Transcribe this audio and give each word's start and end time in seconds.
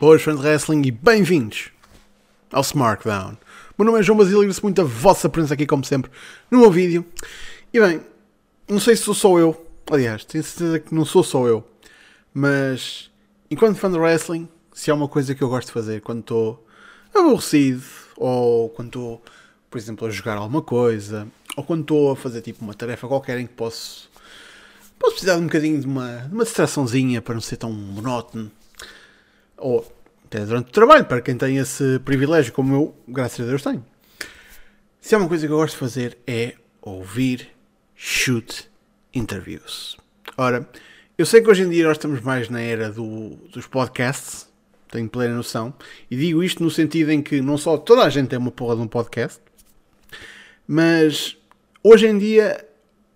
Boas 0.00 0.22
fãs 0.22 0.38
de 0.38 0.46
wrestling 0.46 0.82
e 0.86 0.92
bem-vindos 0.92 1.70
ao 2.52 2.60
Smartdown. 2.60 3.36
Meu 3.76 3.84
nome 3.84 3.98
é 3.98 4.02
João 4.04 4.16
Basílio 4.16 4.36
e 4.36 4.40
agradeço 4.42 4.62
muito 4.62 4.80
a 4.80 4.84
vossa 4.84 5.28
presença 5.28 5.54
aqui, 5.54 5.66
como 5.66 5.84
sempre, 5.84 6.08
no 6.48 6.60
meu 6.60 6.70
vídeo. 6.70 7.04
E 7.74 7.80
bem, 7.80 8.00
não 8.68 8.78
sei 8.78 8.94
se 8.94 9.02
sou 9.02 9.12
só 9.12 9.36
eu, 9.40 9.66
aliás, 9.90 10.24
tenho 10.24 10.44
certeza 10.44 10.78
que 10.78 10.94
não 10.94 11.04
sou 11.04 11.24
só 11.24 11.48
eu, 11.48 11.68
mas 12.32 13.10
enquanto 13.50 13.76
fã 13.76 13.90
de 13.90 13.98
wrestling, 13.98 14.48
se 14.72 14.88
há 14.88 14.94
uma 14.94 15.08
coisa 15.08 15.34
que 15.34 15.42
eu 15.42 15.48
gosto 15.48 15.66
de 15.66 15.72
fazer 15.72 16.00
quando 16.00 16.20
estou 16.20 16.64
aborrecido, 17.12 17.82
ou 18.16 18.68
quando 18.68 18.90
estou, 18.90 19.22
por 19.68 19.78
exemplo, 19.78 20.06
a 20.06 20.10
jogar 20.10 20.36
alguma 20.36 20.62
coisa, 20.62 21.26
ou 21.56 21.64
quando 21.64 21.80
estou 21.80 22.12
a 22.12 22.16
fazer 22.16 22.40
tipo 22.40 22.64
uma 22.64 22.72
tarefa 22.72 23.08
qualquer 23.08 23.40
em 23.40 23.48
que 23.48 23.54
posso, 23.54 24.08
posso 24.96 25.14
precisar 25.14 25.34
de 25.34 25.40
um 25.40 25.46
bocadinho 25.46 25.80
de 25.80 25.86
uma, 25.88 26.18
de 26.18 26.32
uma 26.32 26.44
distraçãozinha 26.44 27.20
para 27.20 27.34
não 27.34 27.40
ser 27.40 27.56
tão 27.56 27.72
monótono 27.72 28.48
ou 29.58 29.86
até 30.24 30.44
durante 30.44 30.68
o 30.68 30.72
trabalho, 30.72 31.04
para 31.06 31.20
quem 31.20 31.36
tem 31.36 31.56
esse 31.56 31.98
privilégio, 32.00 32.52
como 32.52 32.74
eu, 32.74 32.94
graças 33.08 33.40
a 33.40 33.48
Deus, 33.48 33.62
tenho. 33.62 33.84
Se 35.00 35.14
há 35.14 35.18
uma 35.18 35.28
coisa 35.28 35.46
que 35.46 35.52
eu 35.52 35.56
gosto 35.56 35.74
de 35.74 35.80
fazer 35.80 36.18
é 36.26 36.54
ouvir 36.82 37.48
shoot 37.94 38.70
interviews. 39.14 39.96
Ora, 40.36 40.68
eu 41.16 41.26
sei 41.26 41.40
que 41.40 41.50
hoje 41.50 41.62
em 41.62 41.70
dia 41.70 41.84
nós 41.84 41.96
estamos 41.96 42.20
mais 42.20 42.48
na 42.48 42.60
era 42.60 42.90
do, 42.90 43.30
dos 43.50 43.66
podcasts, 43.66 44.48
tenho 44.90 45.08
plena 45.08 45.34
noção, 45.34 45.74
e 46.10 46.16
digo 46.16 46.42
isto 46.42 46.62
no 46.62 46.70
sentido 46.70 47.10
em 47.10 47.22
que 47.22 47.40
não 47.40 47.56
só 47.56 47.76
toda 47.76 48.02
a 48.02 48.10
gente 48.10 48.28
tem 48.28 48.38
uma 48.38 48.50
porra 48.50 48.76
de 48.76 48.82
um 48.82 48.86
podcast, 48.86 49.40
mas 50.66 51.36
hoje 51.82 52.06
em 52.06 52.18
dia 52.18 52.64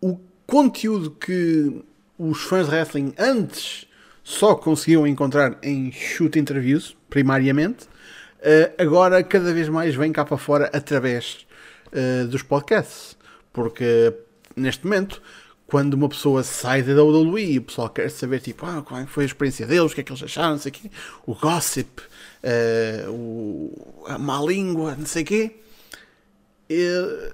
o 0.00 0.19
conteúdo 0.47 1.11
que 1.11 1.84
os 2.19 2.42
fãs 2.42 2.66
de 2.66 2.75
wrestling 2.75 3.14
antes 3.19 3.86
só 4.23 4.55
conseguiam 4.55 5.06
encontrar 5.06 5.59
em 5.62 5.91
shoot 5.91 6.39
interviews, 6.39 6.97
primariamente, 7.11 7.84
uh, 7.84 8.73
agora 8.78 9.23
cada 9.23 9.53
vez 9.53 9.69
mais 9.69 9.95
vem 9.95 10.12
cá 10.12 10.25
para 10.25 10.37
fora 10.37 10.70
através 10.73 11.47
uh, 11.92 12.27
dos 12.28 12.43
podcasts. 12.43 13.17
Porque 13.53 14.15
neste 14.56 14.84
momento, 14.84 15.20
quando 15.67 15.95
uma 15.95 16.09
pessoa 16.09 16.43
sai 16.43 16.83
da 16.83 17.03
WWE 17.03 17.59
o 17.59 17.62
pessoal 17.62 17.91
quer 17.91 18.11
saber 18.11 18.41
tipo, 18.41 18.65
ah, 18.65 18.83
qual 18.83 19.06
foi 19.06 19.25
a 19.25 19.27
experiência 19.27 19.67
deles, 19.67 19.93
o 19.93 19.95
que 19.95 20.00
é 20.00 20.05
que 20.05 20.12
eles 20.12 20.23
acharam, 20.23 20.53
não 20.53 20.59
sei 20.59 20.70
o 20.70 20.75
quê, 20.75 20.91
o 21.27 21.34
gossip, 21.34 22.00
uh, 22.00 23.11
o, 23.11 24.05
a 24.06 24.19
má 24.19 24.41
língua, 24.41 24.95
não 24.97 25.06
sei 25.06 25.23
o 25.23 25.27
quê. 25.27 25.56
E, 26.70 27.33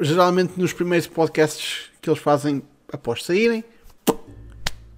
geralmente 0.00 0.58
nos 0.58 0.72
primeiros 0.72 1.06
podcasts 1.06 1.90
que 2.00 2.08
eles 2.08 2.20
fazem 2.20 2.62
após 2.92 3.24
saírem, 3.24 3.64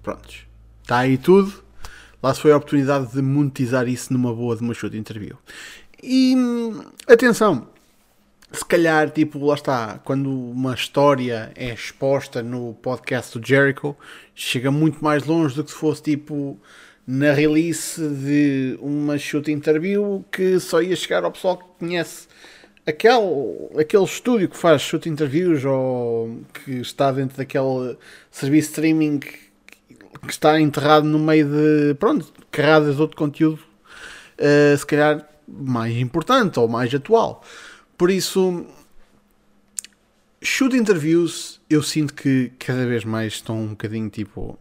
prontos 0.01 0.52
Está 0.83 0.99
aí 0.99 1.17
tudo. 1.17 1.63
Lá 2.21 2.33
se 2.33 2.41
foi 2.41 2.51
a 2.51 2.57
oportunidade 2.57 3.11
de 3.11 3.21
monetizar 3.21 3.87
isso 3.87 4.13
numa 4.13 4.33
boa 4.33 4.55
de 4.55 4.61
uma 4.61 4.73
de 4.73 4.97
interview. 4.97 5.37
E 6.01 6.35
atenção, 7.07 7.67
se 8.51 8.63
calhar, 8.65 9.09
tipo, 9.09 9.43
lá 9.45 9.55
está, 9.55 9.99
quando 10.03 10.29
uma 10.29 10.73
história 10.73 11.51
é 11.55 11.73
exposta 11.73 12.43
no 12.43 12.73
podcast 12.81 13.39
do 13.39 13.45
Jericho, 13.45 13.95
chega 14.35 14.69
muito 14.69 15.03
mais 15.03 15.23
longe 15.23 15.55
do 15.55 15.63
que 15.63 15.71
se 15.71 15.77
fosse 15.77 16.03
tipo 16.03 16.59
na 17.07 17.31
release 17.33 17.99
de 17.99 18.77
uma 18.81 19.17
shoot 19.17 19.51
interview 19.51 20.23
que 20.31 20.59
só 20.59 20.81
ia 20.81 20.95
chegar 20.95 21.23
ao 21.23 21.31
pessoal 21.31 21.57
que 21.57 21.65
conhece 21.79 22.27
aquele, 22.85 23.79
aquele 23.79 24.03
estúdio 24.03 24.49
que 24.49 24.57
faz 24.57 24.81
shoot 24.81 25.09
interviews 25.09 25.65
ou 25.65 26.41
que 26.53 26.79
está 26.79 27.11
dentro 27.11 27.37
daquele 27.37 27.97
serviço 28.31 28.69
streaming 28.69 29.19
que 30.19 30.31
está 30.31 30.59
enterrado 30.59 31.07
no 31.07 31.19
meio 31.19 31.47
de, 31.47 31.95
pronto, 31.95 32.31
carradas 32.51 32.95
de 32.95 33.01
outro 33.01 33.17
conteúdo, 33.17 33.59
uh, 34.39 34.77
se 34.77 34.85
calhar 34.85 35.27
mais 35.47 35.95
importante 35.97 36.59
ou 36.59 36.67
mais 36.67 36.93
atual. 36.93 37.43
Por 37.97 38.09
isso, 38.09 38.65
shoot 40.41 40.75
interviews, 40.75 41.61
eu 41.69 41.81
sinto 41.81 42.13
que 42.13 42.51
cada 42.59 42.85
vez 42.85 43.03
mais 43.03 43.33
estão 43.33 43.61
um 43.61 43.67
bocadinho 43.69 44.09
tipo. 44.09 44.57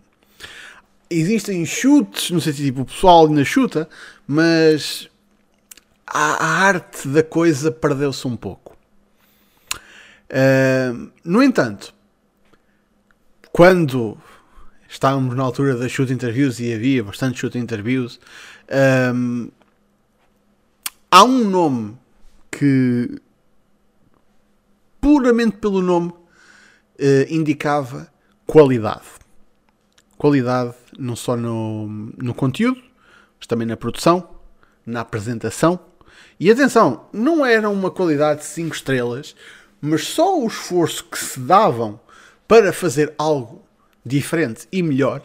Existem 1.11 1.67
chutes, 1.67 2.31
não 2.31 2.41
sei 2.41 2.53
se 2.53 2.65
tipo 2.65 2.83
o 2.83 2.87
pessoal 2.87 3.27
ainda 3.27 3.45
chuta, 3.45 3.89
mas 4.27 5.11
a, 6.07 6.45
a 6.45 6.47
arte 6.67 7.07
da 7.09 7.23
coisa 7.23 7.71
perdeu-se 7.71 8.27
um 8.27 8.37
pouco. 8.37 8.77
Uh, 10.31 11.11
no 11.23 11.43
entanto, 11.43 11.93
quando 13.53 14.17
estávamos 14.93 15.35
na 15.35 15.43
altura 15.43 15.75
das 15.75 15.91
shoot 15.91 16.13
interviews 16.13 16.61
e 16.61 16.73
havia 16.73 17.03
bastante 17.03 17.41
shoot 17.41 17.57
interviews. 17.57 18.21
Um, 19.15 19.51
há 21.11 21.25
um 21.25 21.49
nome 21.49 21.97
que, 22.51 23.19
puramente 25.01 25.57
pelo 25.57 25.81
nome, 25.81 26.11
uh, 26.11 27.27
indicava 27.31 28.13
qualidade. 28.47 29.07
Qualidade 30.19 30.75
não 30.99 31.17
só 31.17 31.37
no, 31.37 31.87
no 31.89 32.35
conteúdo, 32.35 32.81
mas 33.39 33.47
também 33.47 33.67
na 33.67 33.79
produção, 33.79 34.29
na 34.85 35.01
apresentação. 35.01 35.81
E 36.39 36.51
atenção, 36.51 37.07
não 37.15 37.47
era 37.47 37.71
uma 37.71 37.91
qualidade 37.91 38.41
de 38.41 38.47
5 38.47 38.75
estrelas, 38.75 39.35
mas 39.81 40.07
só 40.07 40.39
o 40.39 40.47
esforço 40.47 41.05
que 41.05 41.19
se 41.19 41.41
davam 41.41 41.99
para 42.47 42.75
fazer 42.75 43.15
algo 43.17 43.63
diferente 44.05 44.67
e 44.71 44.83
melhor, 44.83 45.23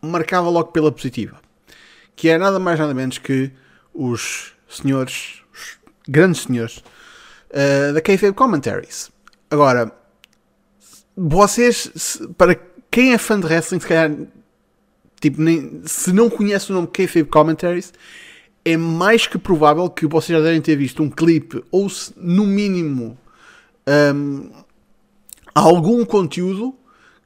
marcava 0.00 0.48
logo 0.48 0.72
pela 0.72 0.90
positiva. 0.90 1.40
Que 2.16 2.28
é 2.28 2.38
nada 2.38 2.58
mais 2.58 2.78
nada 2.78 2.92
menos 2.92 3.18
que 3.18 3.50
os 3.94 4.52
senhores, 4.68 5.42
os 5.52 5.78
grandes 6.08 6.42
senhores 6.42 6.78
uh, 7.50 7.92
da 7.94 8.00
Kayfabe 8.00 8.34
Commentaries. 8.34 9.10
Agora, 9.50 9.92
vocês, 11.16 12.20
para 12.36 12.56
quem 12.90 13.12
é 13.12 13.18
fã 13.18 13.38
de 13.38 13.46
wrestling, 13.46 13.80
se 13.80 13.86
calhar, 13.86 14.16
tipo, 15.20 15.40
nem, 15.40 15.82
se 15.84 16.12
não 16.12 16.30
conhece 16.30 16.70
o 16.70 16.74
nome 16.74 16.88
Kayfabe 16.88 17.28
Commentaries, 17.28 17.92
é 18.64 18.76
mais 18.76 19.26
que 19.26 19.38
provável 19.38 19.88
que 19.88 20.06
vocês 20.06 20.38
já 20.38 20.44
devem 20.44 20.60
ter 20.60 20.76
visto 20.76 21.02
um 21.02 21.10
clipe 21.10 21.64
ou, 21.70 21.88
se, 21.88 22.12
no 22.16 22.46
mínimo, 22.46 23.18
um, 24.14 24.50
algum 25.54 26.04
conteúdo 26.04 26.74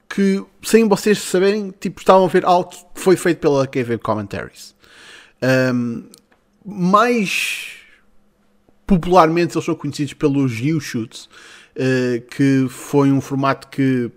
que, 0.08 0.44
sem 0.62 0.86
vocês 0.88 1.18
saberem, 1.18 1.72
tipo, 1.78 2.00
estavam 2.00 2.24
a 2.24 2.28
ver 2.28 2.44
algo 2.44 2.70
que 2.70 3.00
foi 3.00 3.16
feito 3.16 3.38
pela 3.38 3.66
KV 3.66 3.98
Commentaries. 3.98 4.74
Um, 5.42 6.04
mais 6.64 7.72
popularmente 8.86 9.56
eles 9.56 9.64
são 9.64 9.74
conhecidos 9.74 10.14
pelos 10.14 10.60
U-Shoots, 10.60 11.28
uh, 11.76 12.20
que 12.30 12.66
foi 12.68 13.10
um 13.10 13.20
formato 13.20 13.68
que 13.68 14.10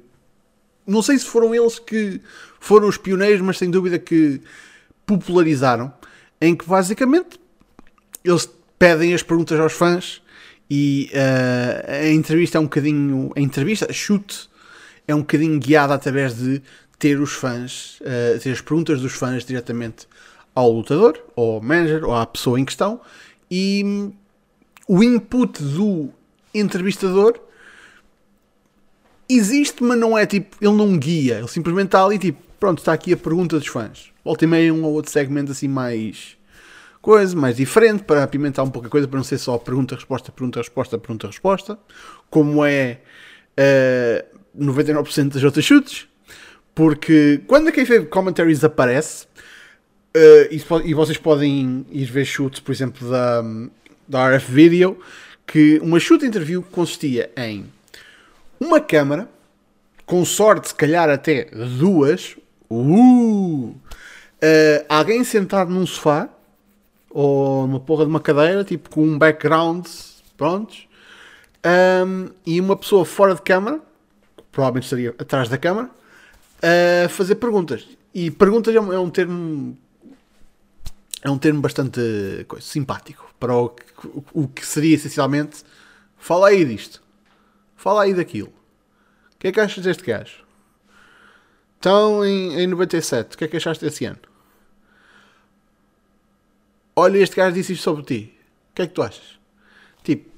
não 0.86 1.02
sei 1.02 1.18
se 1.20 1.26
foram 1.26 1.54
eles 1.54 1.80
que 1.80 2.22
foram 2.60 2.88
os 2.88 2.98
pioneiros, 2.98 3.42
mas 3.42 3.58
sem 3.58 3.70
dúvida 3.70 4.00
que 4.00 4.42
popularizaram, 5.06 5.94
em 6.40 6.56
que 6.56 6.66
basicamente 6.66 7.40
eles 8.24 8.50
pedem 8.80 9.14
as 9.14 9.22
perguntas 9.22 9.60
aos 9.60 9.74
fãs 9.74 10.22
e 10.70 11.12
uh, 11.14 12.08
a 12.08 12.10
entrevista 12.10 12.58
é 12.58 12.62
um 12.62 12.66
bocadinho. 12.66 13.32
A 13.36 13.40
entrevista, 13.40 13.92
chute, 13.92 14.50
é 15.08 15.16
um 15.16 15.20
bocadinho 15.20 15.60
guiada 15.60 15.94
através 15.94 16.38
de 16.38 16.62
ter 17.00 17.20
os 17.20 17.32
fãs, 17.32 18.00
uh, 18.02 18.40
ter 18.40 18.52
as 18.52 18.62
perguntas 18.62 19.02
dos 19.02 19.14
fãs 19.14 19.46
diretamente 19.46 20.08
ao 20.54 20.72
lutador, 20.72 21.20
ou 21.36 21.56
ao 21.56 21.62
manager, 21.62 22.04
ou 22.06 22.16
à 22.16 22.26
pessoa 22.26 22.60
em 22.60 22.66
questão, 22.66 23.00
e 23.50 23.84
hum, 23.86 24.12
o 24.88 25.04
input 25.04 25.62
do 25.62 26.10
entrevistador 26.54 27.40
existe, 29.30 29.84
mas 29.84 29.98
não 29.98 30.18
é 30.18 30.26
tipo, 30.26 30.58
ele 30.60 30.74
não 30.74 30.98
guia, 30.98 31.40
ele 31.40 31.48
simplesmente 31.48 31.88
está 31.88 32.04
ali 32.04 32.18
tipo, 32.18 32.42
pronto, 32.60 32.80
está 32.80 32.94
aqui 32.94 33.14
a 33.14 33.18
pergunta 33.18 33.60
dos 33.60 33.68
fãs. 33.68 34.12
Volta 34.24 34.46
e 34.46 34.48
meia 34.48 34.74
um 34.74 34.84
ou 34.84 34.94
outro 34.94 35.12
segmento 35.12 35.52
assim 35.52 35.68
mais 35.68 36.38
coisa, 37.02 37.36
mais 37.36 37.56
diferente, 37.56 38.04
para 38.04 38.24
apimentar 38.24 38.64
um 38.64 38.70
pouco 38.70 38.88
a 38.88 38.92
coisa, 38.92 39.08
para 39.08 39.18
não 39.18 39.24
ser 39.24 39.38
só 39.38 39.58
pergunta-resposta, 39.58 40.32
pergunta-resposta, 40.32 40.98
pergunta-resposta, 40.98 41.80
como 42.30 42.66
é 42.66 43.00
uh, 43.58 44.37
99% 44.58 45.34
das 45.34 45.44
outras 45.44 45.64
chutes, 45.64 46.08
porque 46.74 47.42
quando 47.48 47.70
a 47.70 47.72
Kayfabe 47.72 48.06
Commentaries 48.08 48.64
aparece, 48.64 49.26
uh, 50.16 50.84
e, 50.86 50.94
vocês 50.94 51.18
podem 51.18 51.86
ir 51.92 52.06
ver 52.06 52.26
chutes, 52.26 52.60
por 52.60 52.72
exemplo, 52.72 53.10
da, 53.10 53.44
da 54.08 54.36
RF 54.36 54.52
Video, 54.52 55.00
que 55.46 55.80
uma 55.82 56.00
chute 56.00 56.26
interview 56.26 56.62
consistia 56.62 57.32
em 57.38 57.66
uma 58.60 58.80
câmara, 58.80 59.30
com 60.06 60.24
sorte, 60.26 60.70
se 60.70 60.76
calhar 60.76 61.10
até 61.10 61.46
duas, 61.80 62.36
uh, 62.70 62.76
uh, 62.80 63.76
alguém 64.90 65.24
sentado 65.24 65.72
num 65.72 65.86
sofá, 65.86 66.30
ou 67.10 67.66
numa 67.66 67.80
porra 67.80 68.06
de 68.06 68.10
uma 68.10 68.20
cadeira, 68.20 68.64
tipo 68.64 68.90
com 68.90 69.04
um 69.04 69.18
background, 69.18 69.88
prontos, 70.36 70.88
um, 72.06 72.30
e 72.46 72.62
uma 72.62 72.76
pessoa 72.76 73.04
fora 73.04 73.34
de 73.34 73.42
câmara, 73.42 73.82
provavelmente 74.52 74.84
estaria 74.86 75.16
atrás 75.18 75.50
da 75.50 75.58
câmara, 75.58 75.90
a 77.06 77.10
fazer 77.10 77.36
perguntas. 77.36 77.88
E 78.14 78.32
perguntas 78.32 78.74
é 78.74 78.82
um, 78.82 78.94
é 78.94 79.00
um 79.00 79.10
termo 79.10 79.78
é 81.24 81.30
um 81.30 81.38
termo 81.38 81.62
bastante 81.62 82.00
coisa, 82.48 82.66
simpático 82.66 83.34
para 83.40 83.56
o 83.56 83.70
que, 83.70 83.84
o 84.34 84.48
que 84.48 84.66
seria 84.66 84.96
essencialmente 84.96 85.64
fala 86.18 86.50
aí 86.50 86.64
disto, 86.64 87.02
fala 87.76 88.04
aí 88.04 88.14
daquilo. 88.14 88.50
O 89.36 89.40
que 89.40 89.48
é 89.48 89.52
que 89.52 89.60
achas 89.60 89.84
deste 89.84 90.04
gajo? 90.04 90.44
Então, 91.80 92.26
em, 92.26 92.60
em 92.60 92.68
97, 92.68 93.36
o 93.36 93.38
que 93.38 93.44
é 93.44 93.48
que 93.48 93.58
achaste 93.58 93.86
desse 93.86 94.06
ano? 94.06 94.20
Olha, 96.96 97.20
este 97.20 97.36
gajo 97.36 97.54
disse 97.54 97.74
isto 97.74 97.84
sobre 97.84 98.04
ti. 98.04 98.38
O 98.72 98.76
que 98.76 98.82
é 98.82 98.88
que 98.88 98.94
tu 98.94 99.04
achas? 99.04 99.40
Tipo, 100.04 100.32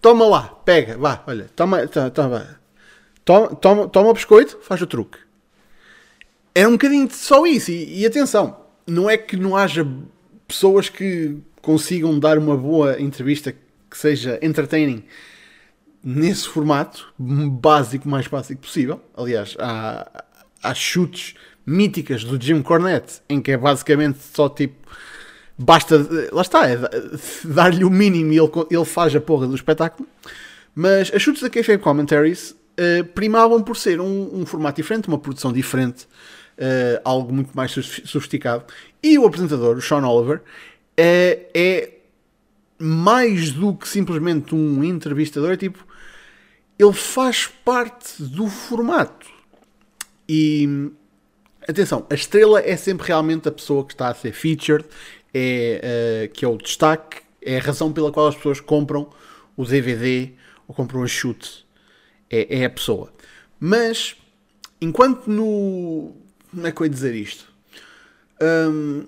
toma 0.00 0.26
lá, 0.26 0.42
pega, 0.42 0.98
vá, 0.98 1.22
olha, 1.26 1.48
toma, 1.54 1.86
toma, 1.86 2.10
toma, 2.10 2.60
toma, 3.24 3.54
toma, 3.54 3.88
toma 3.88 4.10
o 4.10 4.14
biscoito, 4.14 4.58
faz 4.62 4.80
o 4.82 4.86
truque. 4.86 5.18
É 6.54 6.66
um 6.66 6.72
bocadinho 6.72 7.08
só 7.10 7.46
isso. 7.46 7.70
E, 7.70 8.00
e 8.00 8.06
atenção, 8.06 8.56
não 8.86 9.08
é 9.08 9.16
que 9.16 9.36
não 9.36 9.56
haja 9.56 9.86
pessoas 10.46 10.88
que 10.88 11.36
consigam 11.60 12.18
dar 12.18 12.38
uma 12.38 12.56
boa 12.56 13.00
entrevista 13.00 13.54
que 13.90 13.96
seja 13.96 14.38
entertaining 14.42 15.04
nesse 16.02 16.48
formato 16.48 17.12
básico, 17.18 18.08
mais 18.08 18.26
básico 18.26 18.62
possível. 18.62 19.00
Aliás, 19.16 19.56
há, 19.58 20.24
há 20.62 20.74
chutes 20.74 21.34
míticas 21.64 22.24
do 22.24 22.40
Jim 22.40 22.60
Cornette 22.60 23.20
em 23.28 23.40
que 23.40 23.52
é 23.52 23.56
basicamente 23.56 24.18
só 24.34 24.48
tipo 24.48 24.82
basta, 25.56 25.96
lá 26.32 26.42
está, 26.42 26.68
é 26.68 26.76
dar-lhe 27.44 27.84
o 27.84 27.90
mínimo 27.90 28.32
e 28.32 28.38
ele, 28.38 28.50
ele 28.70 28.84
faz 28.84 29.14
a 29.14 29.20
porra 29.20 29.46
do 29.46 29.54
espetáculo. 29.54 30.08
Mas 30.74 31.12
as 31.14 31.22
chutes 31.22 31.42
da 31.42 31.50
KFM 31.50 31.78
Commentaries 31.80 32.56
uh, 32.78 33.04
primavam 33.14 33.62
por 33.62 33.76
ser 33.76 34.00
um, 34.00 34.40
um, 34.40 34.46
formato 34.46 34.80
diferente, 34.80 35.08
uma 35.08 35.18
produção 35.18 35.52
diferente, 35.52 36.04
uh, 36.58 37.00
algo 37.04 37.32
muito 37.32 37.50
mais 37.54 37.72
sofisticado. 37.72 38.64
E 39.02 39.18
o 39.18 39.26
apresentador, 39.26 39.76
o 39.76 39.82
Sean 39.82 40.06
Oliver, 40.06 40.38
uh, 40.38 40.42
é 40.98 41.90
mais 42.78 43.52
do 43.52 43.74
que 43.74 43.88
simplesmente 43.88 44.54
um 44.54 44.82
entrevistador, 44.82 45.52
é 45.52 45.56
tipo, 45.56 45.86
ele 46.78 46.92
faz 46.92 47.46
parte 47.46 48.22
do 48.22 48.48
formato. 48.48 49.30
E 50.28 50.90
atenção, 51.68 52.06
a 52.10 52.14
estrela 52.14 52.60
é 52.60 52.76
sempre 52.76 53.06
realmente 53.06 53.48
a 53.48 53.52
pessoa 53.52 53.84
que 53.84 53.92
está 53.92 54.08
a 54.08 54.14
ser 54.14 54.32
featured, 54.32 54.84
é, 55.32 56.28
uh, 56.28 56.32
que 56.32 56.44
é 56.44 56.48
o 56.48 56.56
destaque, 56.56 57.18
é 57.40 57.58
a 57.58 57.60
razão 57.60 57.92
pela 57.92 58.12
qual 58.12 58.28
as 58.28 58.36
pessoas 58.36 58.60
compram 58.60 59.08
o 59.56 59.64
DVD 59.64 60.32
ou 60.66 60.74
compram 60.74 61.02
a 61.02 61.06
chute. 61.06 61.66
É, 62.32 62.60
é 62.60 62.64
a 62.64 62.70
pessoa. 62.70 63.12
Mas, 63.60 64.16
enquanto 64.80 65.28
no. 65.28 66.16
Como 66.50 66.66
é 66.66 66.72
que 66.72 66.80
eu 66.80 66.86
ia 66.86 66.90
dizer 66.90 67.14
isto? 67.14 67.52
Um, 68.42 69.04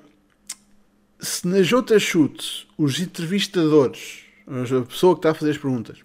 se 1.19 1.49
nas 1.49 1.73
outras 1.73 2.03
chutes 2.03 2.67
os 2.79 3.00
entrevistadores, 3.00 4.25
a 4.47 4.85
pessoa 4.85 5.15
que 5.15 5.21
está 5.21 5.31
a 5.31 5.35
fazer 5.35 5.53
as 5.53 5.59
perguntas, 5.59 5.99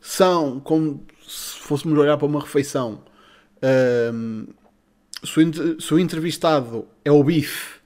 são 0.00 0.60
como 0.60 1.06
se 1.26 1.58
fôssemos 1.60 1.98
olhar 1.98 2.16
para 2.18 2.26
uma 2.26 2.40
refeição. 2.40 3.02
Um, 4.12 4.46
se, 5.24 5.94
o, 5.94 5.98
entrevistado 5.98 6.86
é 7.02 7.10
o 7.10 7.24
bife 7.24 7.80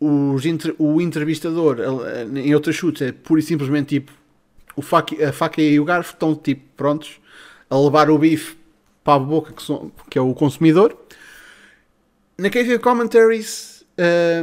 Inter, 0.00 0.74
o 0.78 1.00
entrevistador 1.00 1.78
em 2.34 2.54
outras 2.54 2.74
chutes 2.74 3.02
é 3.02 3.12
pura 3.12 3.40
e 3.40 3.42
simplesmente 3.42 4.00
tipo 4.00 4.12
o 4.76 4.82
faca, 4.82 5.28
a 5.28 5.32
faca 5.32 5.62
e 5.62 5.78
o 5.78 5.84
garfo 5.84 6.14
estão 6.14 6.34
tipo 6.34 6.62
prontos 6.76 7.20
a 7.74 7.84
levar 7.84 8.08
o 8.08 8.16
bife 8.16 8.56
para 9.02 9.14
a 9.14 9.18
boca 9.18 9.52
que, 9.52 9.62
são, 9.62 9.90
que 10.08 10.16
é 10.16 10.22
o 10.22 10.32
consumidor. 10.32 10.96
Na 12.38 12.48
KV 12.48 12.78
Commentaries 12.78 13.84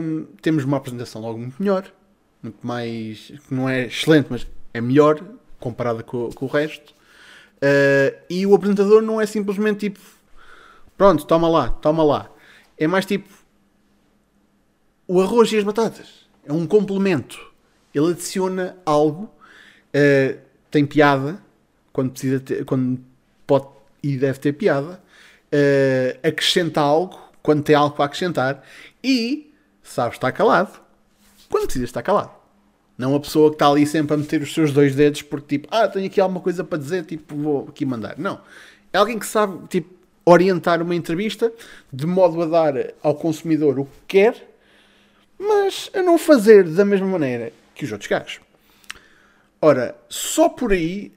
um, 0.02 0.26
temos 0.42 0.66
uma 0.66 0.78
apresentação 0.78 1.22
logo 1.22 1.40
muito 1.40 1.56
melhor, 1.58 1.90
muito 2.44 2.66
mais 2.66 3.32
não 3.50 3.70
é 3.70 3.86
excelente, 3.86 4.28
mas 4.30 4.46
é 4.74 4.82
melhor 4.82 5.24
comparada 5.60 6.04
com, 6.04 6.30
com 6.32 6.46
o 6.46 6.50
resto. 6.50 6.94
Uh, 7.58 8.18
e 8.30 8.46
o 8.46 8.54
apresentador 8.54 9.02
não 9.02 9.22
é 9.22 9.26
simplesmente 9.26 9.90
tipo 9.90 10.00
pronto, 10.98 11.26
toma 11.26 11.48
lá, 11.48 11.70
toma 11.70 12.04
lá. 12.04 12.30
É 12.78 12.88
mais 12.88 13.06
tipo 13.06 13.30
o 15.08 15.22
arroz 15.22 15.52
e 15.54 15.58
as 15.58 15.64
batatas. 15.64 16.28
É 16.46 16.52
um 16.52 16.68
complemento. 16.68 17.40
Ele 17.94 18.12
adiciona 18.12 18.78
algo, 18.86 19.24
uh, 19.24 20.40
tem 20.70 20.86
piada, 20.86 21.42
quando, 21.94 22.12
precisa 22.12 22.40
ter, 22.40 22.66
quando 22.66 23.00
pode 23.52 23.68
e 24.02 24.18
deve 24.18 24.40
ter 24.40 24.54
piada, 24.54 25.02
uh, 25.52 26.28
acrescenta 26.28 26.80
algo, 26.80 27.20
quando 27.44 27.64
tem 27.64 27.76
algo 27.76 27.96
para 27.96 28.06
acrescentar, 28.06 28.64
e 29.04 29.54
sabe 29.84 30.16
estar 30.16 30.32
calado, 30.32 30.80
quando 31.50 31.66
precisa 31.66 31.86
estar 31.86 32.02
calado. 32.02 32.32
Não 32.98 33.16
a 33.16 33.20
pessoa 33.20 33.50
que 33.50 33.56
está 33.56 33.68
ali 33.68 33.86
sempre 33.86 34.14
a 34.14 34.18
meter 34.18 34.42
os 34.42 34.54
seus 34.54 34.72
dois 34.72 34.96
dedos 34.96 35.22
porque, 35.22 35.58
tipo, 35.58 35.68
ah, 35.72 35.88
tenho 35.88 36.06
aqui 36.06 36.22
alguma 36.22 36.40
coisa 36.40 36.64
para 36.64 36.78
dizer, 36.78 37.04
tipo, 37.04 37.36
vou 37.36 37.68
aqui 37.68 37.86
mandar. 37.86 38.18
Não. 38.18 38.40
É 38.94 38.98
alguém 38.98 39.20
que 39.20 39.26
sabe, 39.26 39.68
tipo, 39.68 39.94
orientar 40.24 40.82
uma 40.82 40.96
entrevista 40.96 41.52
de 41.92 42.06
modo 42.06 42.42
a 42.42 42.46
dar 42.46 42.94
ao 43.04 43.16
consumidor 43.16 43.80
o 43.80 43.86
que 43.86 43.92
quer 44.08 44.52
mas 45.42 45.90
a 45.96 46.04
não 46.04 46.20
fazer 46.20 46.64
da 46.64 46.86
mesma 46.86 47.08
maneira 47.08 47.52
que 47.74 47.84
os 47.84 47.92
outros 47.92 48.08
gajos. 48.08 48.40
Ora, 49.60 49.96
só 50.08 50.48
por 50.48 50.72
aí 50.72 51.12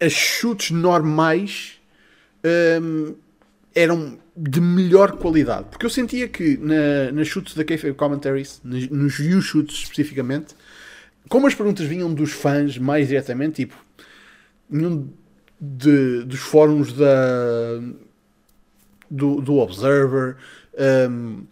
as 0.00 0.12
chutes 0.12 0.70
normais 0.70 1.80
hum, 2.80 3.14
eram 3.74 4.18
de 4.36 4.60
melhor 4.60 5.12
qualidade. 5.12 5.66
Porque 5.70 5.86
eu 5.86 5.90
sentia 5.90 6.28
que 6.28 6.56
na, 6.56 7.12
nas 7.12 7.28
chutes 7.28 7.54
da 7.54 7.64
Kayfabe 7.64 7.94
Commentaries, 7.94 8.60
nos, 8.64 8.88
nos 8.88 9.18
U-Shoots 9.18 9.76
especificamente, 9.76 10.54
como 11.28 11.46
as 11.46 11.54
perguntas 11.54 11.86
vinham 11.86 12.12
dos 12.12 12.32
fãs 12.32 12.76
mais 12.78 13.08
diretamente, 13.08 13.64
tipo, 13.64 13.76
nenhum 14.68 15.08
de, 15.60 16.24
dos 16.24 16.40
fóruns 16.40 16.92
da, 16.92 17.80
do, 19.10 19.40
do 19.40 19.56
Observer, 19.58 20.36
um, 21.08 21.44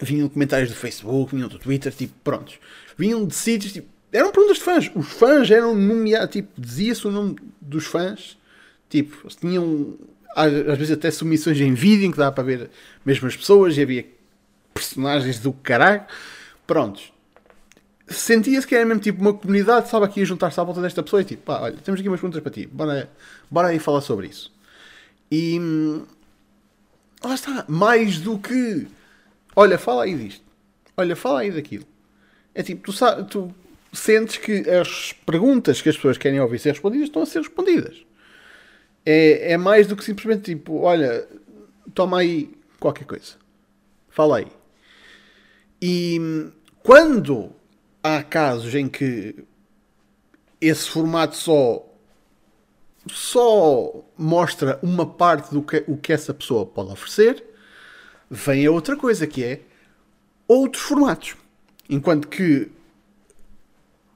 vinham 0.00 0.28
comentários 0.28 0.70
do 0.70 0.76
Facebook, 0.76 1.34
vinham 1.34 1.48
do 1.48 1.58
Twitter, 1.58 1.92
tipo, 1.92 2.14
prontos. 2.22 2.58
Vinham 2.96 3.26
de 3.26 3.34
sítios, 3.34 3.72
tipo, 3.72 3.88
eram 4.12 4.30
perguntas 4.30 4.58
de 4.58 4.62
fãs. 4.62 4.90
Os 4.94 5.06
fãs 5.08 5.50
eram 5.50 5.74
nomeados, 5.74 6.30
tipo, 6.30 6.48
dizia-se 6.60 7.06
o 7.08 7.10
nome 7.10 7.36
dos 7.64 7.86
fãs, 7.86 8.36
tipo, 8.88 9.28
tinham 9.28 9.98
às 10.36 10.78
vezes 10.78 10.92
até 10.92 11.10
submissões 11.10 11.60
em 11.60 11.74
vídeo 11.74 12.06
em 12.06 12.10
que 12.10 12.18
dá 12.18 12.30
para 12.32 12.42
ver 12.42 12.70
mesmo 13.04 13.28
as 13.28 13.36
pessoas 13.36 13.76
e 13.76 13.82
havia 13.82 14.06
personagens 14.72 15.38
do 15.38 15.52
caralho. 15.52 16.04
Prontos. 16.66 17.12
Sentia-se 18.08 18.66
que 18.66 18.74
era 18.74 18.84
mesmo 18.84 19.00
tipo 19.00 19.20
uma 19.20 19.32
comunidade, 19.32 19.88
sabe, 19.88 20.04
aqui 20.04 20.22
a 20.22 20.24
juntar-se 20.24 20.60
à 20.60 20.64
volta 20.64 20.80
desta 20.82 21.02
pessoa 21.02 21.22
e 21.22 21.24
tipo, 21.24 21.42
pá, 21.42 21.60
olha, 21.60 21.76
temos 21.76 22.00
aqui 22.00 22.08
umas 22.08 22.20
perguntas 22.20 22.42
para 22.42 22.52
ti, 22.52 22.66
bora, 22.66 23.10
bora 23.50 23.68
aí 23.68 23.78
falar 23.78 24.00
sobre 24.00 24.26
isso. 24.26 24.52
E 25.30 25.58
hum, 25.58 26.04
lá 27.24 27.34
está, 27.34 27.64
mais 27.68 28.18
do 28.18 28.38
que 28.38 28.86
Olha, 29.56 29.78
fala 29.78 30.04
aí 30.04 30.14
disto. 30.16 30.42
Olha, 30.96 31.14
fala 31.14 31.40
aí 31.40 31.50
daquilo. 31.50 31.84
É 32.54 32.62
tipo, 32.62 32.92
tu, 32.92 33.24
tu 33.24 33.54
sentes 33.94 34.36
que 34.36 34.68
as 34.68 35.12
perguntas 35.24 35.80
que 35.80 35.88
as 35.88 35.96
pessoas 35.96 36.18
querem 36.18 36.40
ouvir 36.40 36.58
ser 36.58 36.70
respondidas 36.70 37.08
estão 37.08 37.22
a 37.22 37.26
ser 37.26 37.38
respondidas. 37.38 38.04
É, 39.06 39.52
é 39.52 39.56
mais 39.56 39.86
do 39.86 39.96
que 39.96 40.04
simplesmente 40.04 40.54
tipo, 40.54 40.80
olha, 40.80 41.26
toma 41.94 42.18
aí 42.18 42.50
qualquer 42.80 43.04
coisa. 43.04 43.34
Fala 44.08 44.38
aí. 44.38 44.46
E 45.80 46.50
quando 46.82 47.52
há 48.02 48.22
casos 48.22 48.74
em 48.74 48.88
que 48.88 49.44
esse 50.60 50.88
formato 50.88 51.36
só 51.36 51.90
só 53.06 54.02
mostra 54.16 54.78
uma 54.82 55.04
parte 55.04 55.52
do 55.52 55.62
que, 55.62 55.84
o 55.86 55.96
que 55.96 56.12
essa 56.12 56.32
pessoa 56.32 56.64
pode 56.64 56.90
oferecer, 56.90 57.44
vem 58.30 58.64
a 58.66 58.70
outra 58.70 58.96
coisa 58.96 59.26
que 59.26 59.44
é 59.44 59.60
outros 60.48 60.82
formatos. 60.82 61.36
Enquanto 61.88 62.28
que 62.28 62.70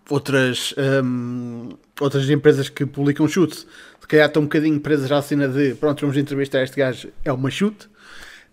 outras, 0.09 0.75
um, 1.05 1.71
outras 2.01 2.29
empresas 2.31 2.69
que 2.69 2.87
publicam 2.87 3.29
chute, 3.29 3.59
se 3.59 4.07
calhar 4.09 4.27
estão 4.27 4.43
um 4.43 4.47
bocadinho 4.47 4.81
presas 4.81 5.11
à 5.13 5.21
cena 5.21 5.49
de 5.49 5.75
pronto, 5.75 6.01
vamos 6.01 6.17
entrevistar 6.17 6.63
este 6.63 6.77
gajo, 6.77 7.09
é 7.25 7.33
uma 7.33 7.51
chute. 7.51 7.89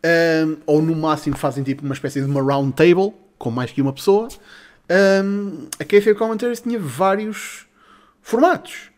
Um, 0.06 0.58
ou 0.68 0.82
no 0.84 0.96
máximo 0.96 1.36
fazem 1.36 1.64
tipo 1.64 1.84
uma 1.84 1.94
espécie 1.94 2.22
de 2.22 2.28
uma 2.28 2.42
round 2.42 2.74
table 2.74 3.12
com 3.38 3.50
mais 3.50 3.72
que 3.72 3.82
uma 3.82 3.94
pessoa. 3.94 4.28
Um, 5.24 5.68
a 5.80 5.84
KFA 5.84 6.14
Commentaries 6.14 6.62
tinha 6.62 6.78
vários 6.78 7.66
formatos. 8.22 8.92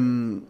Um, 0.00 0.42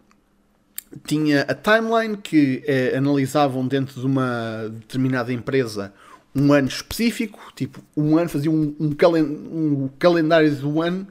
tinha 1.05 1.41
a 1.41 1.53
timeline 1.53 2.15
que 2.15 2.63
eh, 2.65 2.95
analisavam 2.97 3.67
dentro 3.67 3.99
de 3.99 4.05
uma 4.05 4.69
determinada 4.71 5.33
empresa 5.33 5.93
um 6.35 6.51
ano 6.51 6.67
específico, 6.67 7.39
tipo, 7.55 7.81
um 7.95 8.17
ano 8.17 8.27
fazia 8.27 8.51
um, 8.51 8.75
um, 8.77 8.91
calen 8.91 9.23
um 9.23 9.89
calendário 9.97 10.53
do 10.53 10.81
ano, 10.81 11.07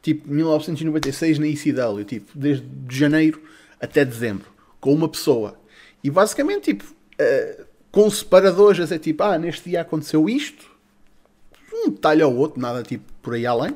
tipo 0.00 0.30
1996 0.30 1.38
na 1.40 1.48
ECW, 1.48 2.04
tipo, 2.04 2.38
desde 2.38 2.64
janeiro 2.88 3.42
até 3.80 4.04
dezembro, 4.04 4.46
com 4.80 4.94
uma 4.94 5.08
pessoa. 5.08 5.58
E 6.04 6.08
basicamente, 6.08 6.72
tipo, 6.72 6.84
uh, 6.84 7.64
com 7.90 8.08
separadores, 8.08 8.92
é 8.92 8.98
tipo, 8.98 9.22
ah, 9.24 9.36
neste 9.36 9.70
dia 9.70 9.80
aconteceu 9.80 10.28
isto, 10.28 10.70
um 11.72 11.90
detalhe 11.90 12.22
ou 12.22 12.36
outro, 12.36 12.60
nada 12.60 12.82
tipo 12.84 13.04
por 13.20 13.34
aí 13.34 13.44
além, 13.44 13.74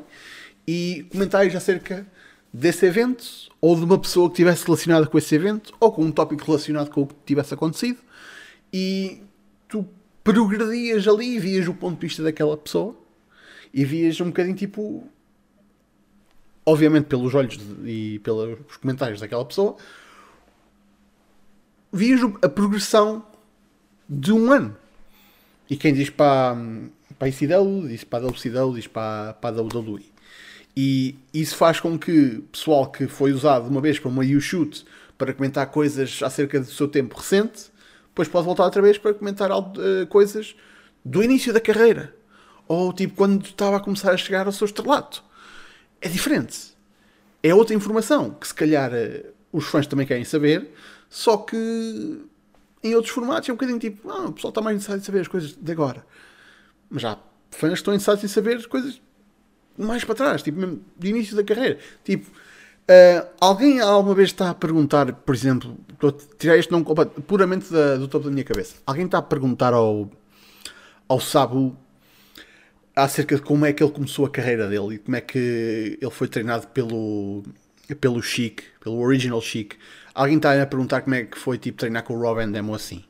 e 0.66 1.06
comentários 1.10 1.56
acerca 1.56 2.06
desse 2.52 2.86
evento, 2.86 3.24
ou 3.60 3.74
de 3.74 3.84
uma 3.84 3.98
pessoa 3.98 4.28
que 4.28 4.34
estivesse 4.34 4.64
relacionada 4.64 5.06
com 5.06 5.18
esse 5.18 5.34
evento, 5.34 5.74
ou 5.80 5.90
com 5.90 6.04
um 6.04 6.12
tópico 6.12 6.44
relacionado 6.44 6.88
com 6.90 7.02
o 7.02 7.06
que 7.06 7.14
tivesse 7.26 7.52
acontecido, 7.52 7.98
e 8.72 9.20
tu 9.68 9.86
progredias 10.24 11.06
ali 11.06 11.36
e 11.36 11.38
vias 11.38 11.68
o 11.68 11.74
ponto 11.74 12.00
de 12.00 12.06
vista 12.06 12.22
daquela 12.22 12.56
pessoa, 12.56 12.96
e 13.72 13.84
vias 13.84 14.20
um 14.20 14.26
bocadinho 14.26 14.56
tipo. 14.56 15.06
Obviamente 16.66 17.04
pelos 17.04 17.34
olhos 17.34 17.58
e 17.84 18.18
pelos 18.20 18.78
comentários 18.78 19.20
daquela 19.20 19.44
pessoa, 19.44 19.76
vias 21.92 22.22
a 22.40 22.48
progressão 22.48 23.22
de 24.08 24.32
um 24.32 24.50
ano. 24.50 24.74
E 25.68 25.76
quem 25.76 25.92
diz 25.92 26.08
para, 26.08 26.56
para 27.18 27.28
a 27.28 27.30
ICW, 27.30 27.88
diz 27.88 28.02
para 28.02 28.24
a 28.24 28.28
WCW, 28.28 28.74
diz 28.74 28.86
para, 28.86 29.34
para 29.34 29.58
a 29.58 29.62
WWE. 29.62 30.06
E 30.74 31.16
isso 31.34 31.54
faz 31.54 31.78
com 31.80 31.98
que 31.98 32.42
pessoal 32.50 32.90
que 32.90 33.06
foi 33.06 33.32
usado 33.32 33.68
uma 33.68 33.80
vez 33.80 33.98
para 33.98 34.08
uma 34.08 34.24
U-Shoot 34.24 34.86
para 35.16 35.32
comentar 35.32 35.66
coisas 35.70 36.20
acerca 36.22 36.58
do 36.58 36.66
seu 36.66 36.88
tempo 36.88 37.16
recente, 37.16 37.70
depois 38.14 38.28
pode 38.28 38.46
voltar 38.46 38.62
outra 38.62 38.80
vez 38.80 38.96
para 38.96 39.12
comentar 39.12 39.50
uh, 39.50 40.06
coisas 40.08 40.54
do 41.04 41.20
início 41.20 41.52
da 41.52 41.60
carreira. 41.60 42.14
Ou 42.68 42.92
tipo 42.92 43.16
quando 43.16 43.44
estava 43.44 43.76
a 43.76 43.80
começar 43.80 44.12
a 44.12 44.16
chegar 44.16 44.46
ao 44.46 44.52
seu 44.52 44.66
estrelato. 44.66 45.22
É 46.00 46.08
diferente. 46.08 46.76
É 47.42 47.52
outra 47.52 47.74
informação 47.74 48.30
que 48.30 48.46
se 48.46 48.54
calhar 48.54 48.92
uh, 48.92 49.32
os 49.52 49.64
fãs 49.64 49.88
também 49.88 50.06
querem 50.06 50.24
saber, 50.24 50.70
só 51.10 51.36
que 51.38 52.24
em 52.84 52.94
outros 52.94 53.12
formatos 53.12 53.48
é 53.48 53.52
um 53.52 53.56
bocadinho 53.56 53.80
tipo, 53.80 54.08
ah, 54.08 54.26
o 54.26 54.32
pessoal 54.32 54.50
está 54.50 54.60
mais 54.60 54.76
interessado 54.76 55.00
em 55.00 55.04
saber 55.04 55.20
as 55.20 55.28
coisas 55.28 55.52
de 55.52 55.72
agora. 55.72 56.06
Mas 56.88 57.02
já 57.02 57.18
fãs 57.50 57.72
estão 57.72 57.92
interessados 57.92 58.22
em 58.22 58.28
saber 58.28 58.58
as 58.58 58.66
coisas 58.66 59.00
mais 59.76 60.04
para 60.04 60.14
trás, 60.14 60.40
tipo, 60.40 60.60
mesmo 60.60 60.84
de 60.96 61.08
início 61.08 61.34
da 61.34 61.42
carreira. 61.42 61.80
Tipo, 62.04 62.30
uh, 62.88 63.28
alguém 63.40 63.80
alguma 63.80 64.14
vez 64.14 64.30
está 64.30 64.50
a 64.50 64.54
perguntar, 64.54 65.12
por 65.12 65.34
exemplo, 65.34 65.76
estou 65.92 66.10
a 66.10 66.36
tirar 66.38 66.56
este 66.56 66.70
nome 66.72 66.84
puramente 67.26 67.72
da, 67.72 67.96
do 67.96 68.08
topo 68.08 68.26
da 68.26 68.30
minha 68.30 68.44
cabeça. 68.44 68.76
Alguém 68.86 69.06
está 69.06 69.18
a 69.18 69.22
perguntar 69.22 69.72
ao, 69.72 70.10
ao 71.08 71.20
Sabu 71.20 71.76
acerca 72.94 73.36
de 73.36 73.42
como 73.42 73.66
é 73.66 73.72
que 73.72 73.82
ele 73.82 73.92
começou 73.92 74.24
a 74.24 74.30
carreira 74.30 74.68
dele 74.68 74.94
e 74.94 74.98
como 74.98 75.16
é 75.16 75.20
que 75.20 75.98
ele 76.00 76.10
foi 76.10 76.28
treinado 76.28 76.68
pelo, 76.68 77.42
pelo 78.00 78.22
Chic, 78.22 78.62
pelo 78.80 79.00
Original 79.00 79.40
Chic. 79.40 79.74
Alguém 80.14 80.36
está 80.36 80.60
a 80.62 80.66
perguntar 80.66 81.00
como 81.02 81.14
é 81.16 81.24
que 81.24 81.36
foi 81.36 81.58
tipo, 81.58 81.78
treinar 81.78 82.04
com 82.04 82.14
o 82.14 82.20
Rob 82.20 82.46
Demo 82.46 82.74
assim. 82.74 83.04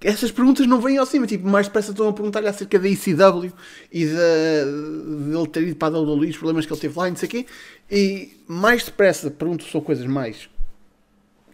Essas 0.00 0.30
perguntas 0.30 0.66
não 0.66 0.80
vêm 0.80 0.96
ao 0.96 1.06
cima, 1.06 1.26
tipo, 1.26 1.46
mais 1.48 1.66
depressa 1.66 1.90
estão 1.90 2.08
a 2.08 2.12
perguntar-lhe 2.12 2.46
acerca 2.46 2.78
da 2.78 2.88
ICW 2.88 3.52
e 3.92 4.04
de, 4.04 4.12
de 4.12 5.36
ele 5.36 5.48
ter 5.48 5.62
ido 5.64 5.76
para 5.76 5.96
a 5.96 6.00
WWE, 6.00 6.30
os 6.30 6.36
problemas 6.36 6.66
que 6.66 6.72
ele 6.72 6.80
teve 6.80 6.96
lá 6.96 7.08
e 7.08 7.10
não 7.10 7.16
sei 7.16 7.26
o 7.26 7.30
quê, 7.30 7.46
e 7.90 8.36
mais 8.46 8.84
depressa 8.84 9.28
perguntam 9.28 9.66
sobre 9.66 9.86
coisas 9.86 10.06
mais, 10.06 10.48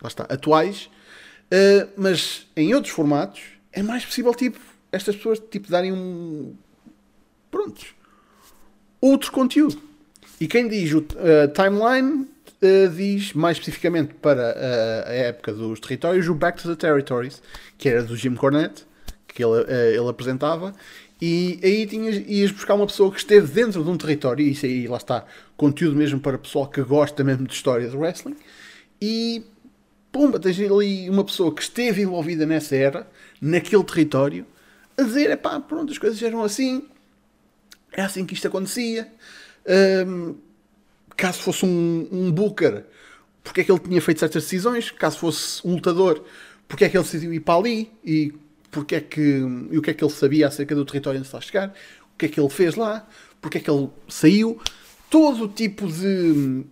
lá 0.02 0.08
está, 0.08 0.24
atuais, 0.24 0.90
uh, 1.46 1.88
mas 1.96 2.46
em 2.54 2.74
outros 2.74 2.92
formatos 2.92 3.40
é 3.72 3.82
mais 3.82 4.04
possível, 4.04 4.34
tipo, 4.34 4.58
estas 4.92 5.16
pessoas, 5.16 5.38
tipo, 5.50 5.70
darem 5.70 5.92
um, 5.92 6.54
prontos, 7.50 7.94
outro 9.00 9.32
conteúdo. 9.32 9.80
E 10.38 10.46
quem 10.46 10.68
diz 10.68 10.92
o 10.92 10.98
uh, 10.98 11.48
timeline 11.54 12.28
uh, 12.62 12.88
diz 12.88 13.32
mais 13.32 13.58
especificamente 13.58 14.14
para 14.14 14.54
uh, 14.54 15.08
a 15.08 15.12
época 15.12 15.52
dos 15.52 15.80
territórios 15.80 16.28
o 16.28 16.34
Back 16.34 16.62
to 16.62 16.68
the 16.68 16.76
Territories, 16.76 17.42
que 17.78 17.88
era 17.88 18.02
do 18.02 18.16
Jim 18.16 18.34
Cornette, 18.34 18.86
que 19.26 19.44
ele, 19.44 19.62
uh, 19.62 19.70
ele 19.70 20.08
apresentava, 20.08 20.74
e 21.20 21.58
aí 21.62 21.86
tinhas, 21.86 22.16
ias 22.26 22.50
buscar 22.50 22.74
uma 22.74 22.86
pessoa 22.86 23.10
que 23.10 23.18
esteve 23.18 23.46
dentro 23.46 23.82
de 23.82 23.90
um 23.90 23.96
território, 23.96 24.44
e 24.44 24.52
isso 24.52 24.66
aí 24.66 24.86
lá 24.86 24.96
está, 24.96 25.24
conteúdo 25.56 25.96
mesmo 25.96 26.20
para 26.20 26.38
pessoal 26.38 26.68
que 26.68 26.82
gosta 26.82 27.24
mesmo 27.24 27.46
de 27.46 27.54
história 27.54 27.88
de 27.88 27.96
wrestling, 27.96 28.36
e 29.00 29.44
pumba, 30.12 30.38
tens 30.38 30.58
ali 30.60 31.10
uma 31.10 31.24
pessoa 31.24 31.52
que 31.54 31.62
esteve 31.62 32.02
envolvida 32.02 32.46
nessa 32.46 32.76
era, 32.76 33.06
naquele 33.40 33.84
território, 33.84 34.46
a 34.96 35.02
dizer, 35.02 35.30
é 35.30 35.36
pá, 35.36 35.58
pronto, 35.58 35.92
as 35.92 35.98
coisas 35.98 36.22
eram 36.22 36.42
assim, 36.42 36.86
é 37.92 38.02
assim 38.02 38.24
que 38.24 38.34
isto 38.34 38.46
acontecia. 38.46 39.08
Um, 40.06 40.36
caso 41.16 41.40
fosse 41.40 41.64
um, 41.64 42.08
um 42.10 42.32
Booker, 42.32 42.84
porque 43.42 43.60
é 43.60 43.64
que 43.64 43.70
ele 43.70 43.80
tinha 43.80 44.00
feito 44.00 44.20
certas 44.20 44.44
decisões, 44.44 44.90
caso 44.90 45.18
fosse 45.18 45.66
um 45.66 45.74
lutador, 45.74 46.24
porque 46.66 46.84
é 46.84 46.88
que 46.88 46.96
ele 46.96 47.04
decidiu 47.04 47.32
ir 47.32 47.40
para 47.40 47.58
ali 47.58 47.92
e 48.04 48.32
porque 48.70 48.96
é 48.96 49.00
que, 49.00 49.20
e 49.20 49.78
o 49.78 49.82
que 49.82 49.90
é 49.90 49.94
que 49.94 50.02
ele 50.02 50.12
sabia 50.12 50.48
acerca 50.48 50.74
do 50.74 50.84
território 50.84 51.18
onde 51.18 51.28
está 51.28 51.38
a 51.38 51.40
chegar, 51.40 51.68
o 52.14 52.18
que 52.18 52.26
é 52.26 52.28
que 52.28 52.40
ele 52.40 52.48
fez 52.48 52.74
lá, 52.74 53.06
porque 53.40 53.58
é 53.58 53.60
que 53.60 53.70
ele 53.70 53.88
saiu, 54.08 54.60
todo 55.10 55.44
o 55.44 55.48
tipo 55.48 55.86
de. 55.86 56.64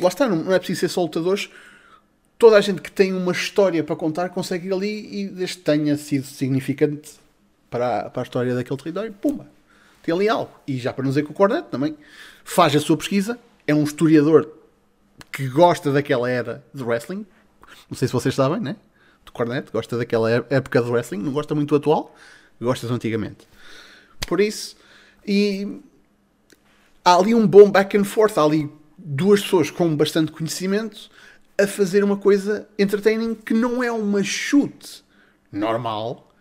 Lá 0.00 0.08
está, 0.08 0.28
não 0.28 0.52
é 0.52 0.58
preciso 0.58 0.80
ser 0.80 0.88
só 0.88 1.02
lutadores. 1.02 1.50
Toda 2.38 2.56
a 2.56 2.60
gente 2.60 2.80
que 2.80 2.92
tem 2.92 3.12
uma 3.12 3.32
história 3.32 3.82
para 3.82 3.96
contar 3.96 4.28
consegue 4.28 4.68
ir 4.68 4.72
ali 4.72 5.20
e 5.22 5.28
desde 5.28 5.56
que 5.56 5.62
tenha 5.62 5.96
sido 5.96 6.26
significante 6.26 7.12
para 7.70 8.00
a, 8.00 8.10
para 8.10 8.22
a 8.22 8.24
história 8.24 8.54
daquele 8.54 8.76
território, 8.76 9.12
pumba, 9.12 9.48
tem 10.02 10.14
ali 10.14 10.28
algo. 10.28 10.52
E 10.66 10.76
já 10.78 10.92
para 10.92 11.02
não 11.02 11.10
dizer 11.10 11.24
que 11.24 11.30
o 11.30 11.34
Cornet 11.34 11.66
também 11.70 11.96
faz 12.44 12.76
a 12.76 12.80
sua 12.80 12.96
pesquisa, 12.96 13.38
é 13.66 13.74
um 13.74 13.82
historiador 13.82 14.48
que 15.32 15.48
gosta 15.48 15.90
daquela 15.90 16.30
era 16.30 16.64
de 16.72 16.82
wrestling. 16.84 17.26
Não 17.90 17.96
sei 17.96 18.06
se 18.06 18.12
vocês 18.12 18.34
sabem, 18.34 18.60
né? 18.60 18.76
Do 19.24 19.32
Cornet, 19.32 19.70
gosta 19.72 19.96
daquela 19.96 20.30
época 20.30 20.82
de 20.82 20.90
wrestling, 20.90 21.18
não 21.18 21.32
gosta 21.32 21.54
muito 21.54 21.70
do 21.70 21.76
atual, 21.76 22.14
gosta 22.60 22.86
do 22.86 22.94
antigamente. 22.94 23.48
Por 24.28 24.40
isso, 24.40 24.76
e 25.26 25.80
há 27.04 27.16
ali 27.16 27.34
um 27.34 27.46
bom 27.46 27.70
back 27.70 27.96
and 27.96 28.04
forth, 28.04 28.38
há 28.38 28.42
ali 28.42 28.70
duas 28.98 29.42
pessoas 29.42 29.70
com 29.70 29.96
bastante 29.96 30.30
conhecimento 30.30 31.10
a 31.58 31.66
fazer 31.66 32.04
uma 32.04 32.16
coisa 32.16 32.68
entertaining 32.78 33.34
que 33.34 33.54
não 33.54 33.82
é 33.82 33.90
uma 33.90 34.22
chute 34.22 35.04
normal, 35.50 36.32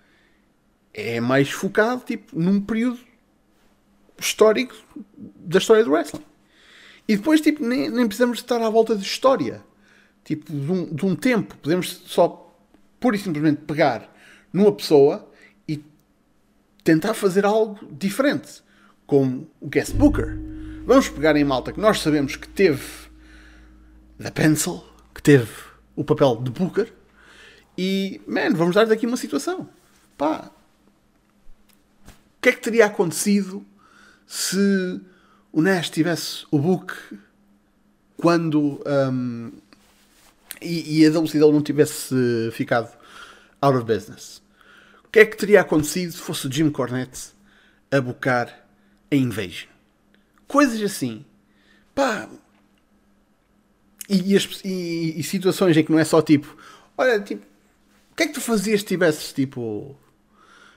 é 0.93 1.19
mais 1.19 1.49
focado 1.49 2.03
tipo 2.05 2.37
num 2.37 2.61
período 2.61 2.99
histórico 4.17 4.75
da 5.43 5.57
história 5.59 5.83
do 5.83 5.91
wrestling. 5.91 6.23
E 7.07 7.17
depois, 7.17 7.41
tipo, 7.41 7.63
nem, 7.63 7.89
nem 7.89 8.07
precisamos 8.07 8.39
estar 8.39 8.61
à 8.61 8.69
volta 8.69 8.95
de 8.95 9.03
história. 9.03 9.63
Tipo, 10.23 10.51
de 10.51 10.71
um, 10.71 10.85
de 10.85 11.05
um 11.05 11.15
tempo. 11.15 11.57
Podemos 11.57 12.01
só, 12.05 12.55
pura 12.99 13.15
e 13.15 13.19
simplesmente, 13.19 13.61
pegar 13.61 14.09
numa 14.51 14.71
pessoa 14.71 15.29
e 15.67 15.83
tentar 16.83 17.13
fazer 17.13 17.45
algo 17.45 17.79
diferente. 17.91 18.63
Como 19.05 19.49
o 19.59 19.67
guest 19.67 19.93
booker. 19.93 20.37
Vamos 20.85 21.09
pegar 21.09 21.35
em 21.35 21.43
malta 21.43 21.73
que 21.73 21.79
nós 21.79 21.99
sabemos 21.99 22.35
que 22.35 22.47
teve 22.47 22.83
da 24.17 24.31
Pencil, 24.31 24.83
que 25.13 25.21
teve 25.21 25.51
o 25.95 26.03
papel 26.03 26.37
de 26.37 26.51
booker. 26.51 26.91
E, 27.77 28.21
man, 28.25 28.53
vamos 28.53 28.75
dar 28.75 28.85
daqui 28.85 29.05
uma 29.05 29.17
situação. 29.17 29.67
Pá, 30.17 30.51
o 32.07 32.41
que 32.41 32.49
é 32.49 32.51
que 32.53 32.61
teria 32.61 32.85
acontecido 32.85 33.65
se 34.25 35.01
o 35.53 35.61
Nash 35.61 35.91
tivesse 35.91 36.45
o 36.49 36.57
book 36.57 36.95
quando 38.17 38.81
um, 38.85 39.51
e, 40.59 41.01
e, 41.01 41.05
a 41.05 41.11
WCW 41.11 41.51
não 41.51 41.61
tivesse 41.61 42.15
ficado 42.51 42.91
out 43.61 43.77
of 43.77 43.85
business. 43.85 44.41
O 45.05 45.09
que 45.09 45.19
é 45.19 45.25
que 45.25 45.37
teria 45.37 45.61
acontecido 45.61 46.11
se 46.11 46.17
fosse 46.17 46.47
o 46.47 46.51
Jim 46.51 46.71
Cornette 46.71 47.33
a 47.91 48.01
bocar 48.01 48.65
a 49.11 49.15
Invasion? 49.15 49.69
Coisas 50.47 50.81
assim. 50.81 51.23
Pá. 51.93 52.27
E, 54.09 54.35
e, 54.35 55.19
e, 55.19 55.23
situações 55.23 55.77
em 55.77 55.83
que 55.83 55.91
não 55.91 55.99
é 55.99 56.03
só 56.03 56.21
tipo, 56.21 56.57
olha, 56.97 57.19
tipo, 57.19 57.45
o 58.11 58.15
que 58.15 58.23
é 58.23 58.27
que 58.27 58.33
tu 58.33 58.41
fazias 58.41 58.81
se 58.81 58.87
tivesses 58.87 59.31
tipo. 59.31 59.95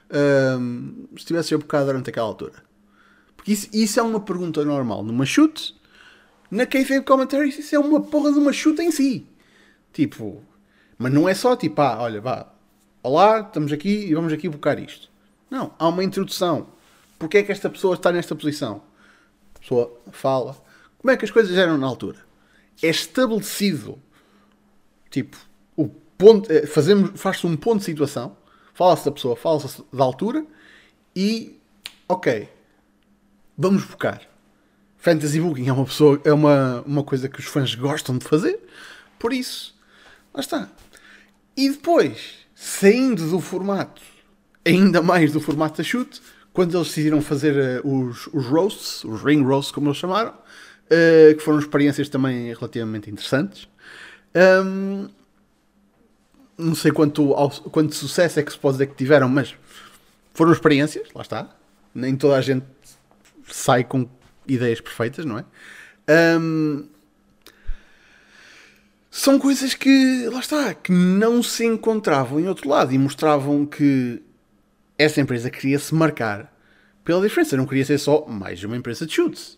Um, 0.09 1.07
se 1.17 1.25
tivesses 1.25 1.51
a 1.51 1.57
bocar 1.57 1.83
durante 1.83 2.09
aquela 2.09 2.27
altura? 2.27 2.66
Isso, 3.47 3.69
isso 3.71 3.99
é 3.99 4.03
uma 4.03 4.19
pergunta 4.19 4.63
normal. 4.65 5.03
Numa 5.03 5.25
chute, 5.25 5.75
na 6.51 6.65
Kayfabe 6.65 7.05
Commentary, 7.05 7.49
isso 7.49 7.73
é 7.73 7.79
uma 7.79 8.01
porra 8.01 8.31
de 8.31 8.39
uma 8.39 8.51
chute 8.51 8.81
em 8.81 8.91
si. 8.91 9.25
Tipo, 9.93 10.43
mas 10.97 11.13
não 11.13 11.29
é 11.29 11.33
só 11.33 11.55
tipo, 11.55 11.81
ah, 11.81 11.97
olha, 12.01 12.19
vá, 12.19 12.51
olá, 13.01 13.39
estamos 13.39 13.71
aqui 13.71 14.07
e 14.07 14.13
vamos 14.13 14.33
aqui 14.33 14.49
buscar 14.49 14.77
isto. 14.79 15.09
Não, 15.49 15.73
há 15.79 15.87
uma 15.87 16.03
introdução. 16.03 16.67
Porquê 17.17 17.39
é 17.39 17.43
que 17.43 17.51
esta 17.51 17.69
pessoa 17.69 17.95
está 17.95 18.11
nesta 18.11 18.35
posição? 18.35 18.81
A 19.55 19.59
pessoa 19.59 19.99
fala. 20.11 20.55
Como 20.97 21.11
é 21.11 21.17
que 21.17 21.25
as 21.25 21.31
coisas 21.31 21.57
eram 21.57 21.77
na 21.77 21.87
altura? 21.87 22.19
É 22.83 22.89
estabelecido, 22.89 23.97
tipo, 25.09 25.37
o 25.75 25.87
ponto, 25.87 26.51
eh, 26.51 26.65
fazemos, 26.67 27.19
faz-se 27.19 27.47
um 27.47 27.55
ponto 27.55 27.79
de 27.79 27.85
situação, 27.85 28.35
fala-se 28.73 29.05
da 29.05 29.11
pessoa, 29.11 29.35
fala-se 29.35 29.83
da 29.91 30.03
altura 30.03 30.45
e, 31.15 31.59
ok, 32.07 32.49
vamos 33.57 33.83
buscar. 33.83 34.21
Fantasy 34.97 35.39
Booking 35.39 35.67
é 35.67 35.73
uma, 35.73 35.85
pessoa, 35.85 36.19
é 36.23 36.33
uma, 36.33 36.81
uma 36.85 37.03
coisa 37.03 37.29
que 37.29 37.39
os 37.39 37.45
fãs 37.45 37.73
gostam 37.75 38.17
de 38.17 38.25
fazer, 38.25 38.59
por 39.17 39.33
isso, 39.33 39.75
lá 40.33 40.41
está. 40.41 40.69
E 41.55 41.69
depois, 41.69 42.35
saindo 42.53 43.29
do 43.29 43.39
formato, 43.39 44.01
ainda 44.65 45.01
mais 45.01 45.31
do 45.31 45.39
formato 45.39 45.77
da 45.77 45.83
chute, 45.83 46.21
quando 46.53 46.75
eles 46.75 46.87
decidiram 46.87 47.21
fazer 47.21 47.83
uh, 47.83 47.87
os, 47.87 48.27
os 48.33 48.45
roasts, 48.47 49.03
os 49.03 49.23
ring 49.23 49.43
roasts, 49.43 49.71
como 49.71 49.87
eles 49.87 49.97
chamaram, 49.97 50.31
uh, 50.31 51.35
que 51.35 51.39
foram 51.39 51.59
experiências 51.59 52.09
também 52.09 52.53
relativamente 52.53 53.09
interessantes. 53.09 53.67
Um, 54.35 55.07
não 56.57 56.73
sei 56.73 56.91
quanto, 56.91 57.33
quanto 57.71 57.93
sucesso 57.93 58.39
é 58.39 58.43
que 58.43 58.51
se 58.51 58.57
pode 58.57 58.73
dizer 58.73 58.87
que 58.87 58.95
tiveram, 58.95 59.29
mas 59.29 59.55
foram 60.33 60.51
experiências, 60.51 61.07
lá 61.13 61.21
está. 61.21 61.49
Nem 61.93 62.15
toda 62.15 62.35
a 62.35 62.41
gente 62.41 62.65
sai 63.49 63.83
com 63.83 64.09
ideias 64.47 64.81
perfeitas, 64.81 65.25
não 65.25 65.39
é? 65.39 65.45
Um, 66.39 66.87
são 69.09 69.39
coisas 69.39 69.73
que, 69.73 70.27
lá 70.29 70.39
está, 70.39 70.73
que 70.73 70.91
não 70.91 71.41
se 71.41 71.65
encontravam 71.65 72.39
em 72.39 72.47
outro 72.47 72.69
lado 72.69 72.93
e 72.93 72.97
mostravam 72.97 73.65
que 73.65 74.21
essa 74.97 75.19
empresa 75.19 75.49
queria 75.49 75.79
se 75.79 75.93
marcar 75.95 76.53
pela 77.03 77.21
diferença. 77.21 77.57
Não 77.57 77.65
queria 77.65 77.85
ser 77.85 77.97
só 77.97 78.25
mais 78.27 78.63
uma 78.63 78.77
empresa 78.77 79.05
de 79.05 79.13
chutes. 79.13 79.57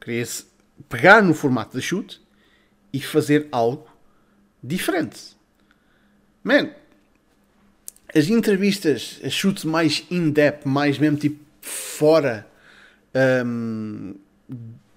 Queria-se 0.00 0.46
pegar 0.88 1.22
no 1.22 1.34
formato 1.34 1.76
de 1.76 1.82
chute 1.82 2.20
e 2.92 3.00
fazer 3.00 3.48
algo 3.52 3.86
diferente. 4.62 5.36
Man, 6.42 6.70
as 8.14 8.28
entrevistas, 8.28 9.20
as 9.24 9.32
chutes 9.32 9.64
mais 9.64 10.04
in-depth, 10.10 10.66
mais 10.66 10.98
mesmo 10.98 11.16
tipo 11.16 11.38
fora 11.60 12.49
um, 13.44 14.14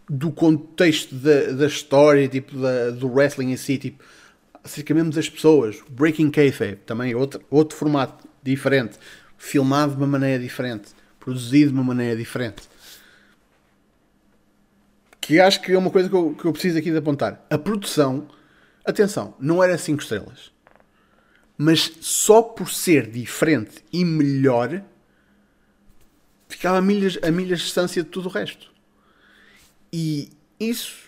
do 0.10 0.32
contexto 0.32 1.15
da, 1.15 1.51
da 1.53 1.67
história, 1.67 2.27
tipo 2.27 2.58
da, 2.58 2.91
do 2.91 3.08
wrestling 3.08 3.51
em 3.51 3.58
si, 3.58 3.77
tipo, 3.77 4.03
acerca 4.63 4.93
mesmo 4.93 5.12
das 5.12 5.29
pessoas. 5.29 5.82
Breaking 5.89 6.32
Kayfabe, 6.32 6.77
também 6.86 7.12
é 7.12 7.15
outro, 7.15 7.43
outro 7.50 7.77
formato 7.77 8.27
diferente, 8.41 8.98
filmado 9.38 9.93
de 9.93 9.98
uma 9.98 10.08
maneira 10.08 10.41
diferente, 10.41 10.89
produzido 11.20 11.72
de 11.72 11.74
uma 11.74 11.84
maneira 11.84 12.15
diferente. 12.15 12.63
Que 15.20 15.39
acho 15.39 15.62
que 15.62 15.72
é 15.72 15.77
uma 15.77 15.89
coisa 15.89 16.10
que 16.10 16.15
eu, 16.15 16.36
que 16.36 16.46
eu 16.46 16.51
preciso 16.51 16.77
aqui 16.77 16.91
de 16.91 16.98
apontar. 16.98 17.46
A 17.50 17.58
produção, 17.58 18.27
atenção, 18.86 19.34
não 19.39 19.63
era 19.63 19.77
5 19.77 20.01
estrelas. 20.01 20.51
Mas 21.58 21.91
só 22.01 22.41
por 22.41 22.70
ser 22.70 23.10
diferente 23.10 23.86
e 23.91 24.03
melhor, 24.03 24.84
ficava 26.55 26.77
a 26.77 26.81
milhas, 26.81 27.17
a 27.22 27.31
milhas 27.31 27.60
de 27.60 27.65
distância 27.65 28.03
de 28.03 28.10
tudo 28.10 28.27
o 28.27 28.31
resto. 28.31 28.72
E 29.91 30.29
isso 30.60 31.03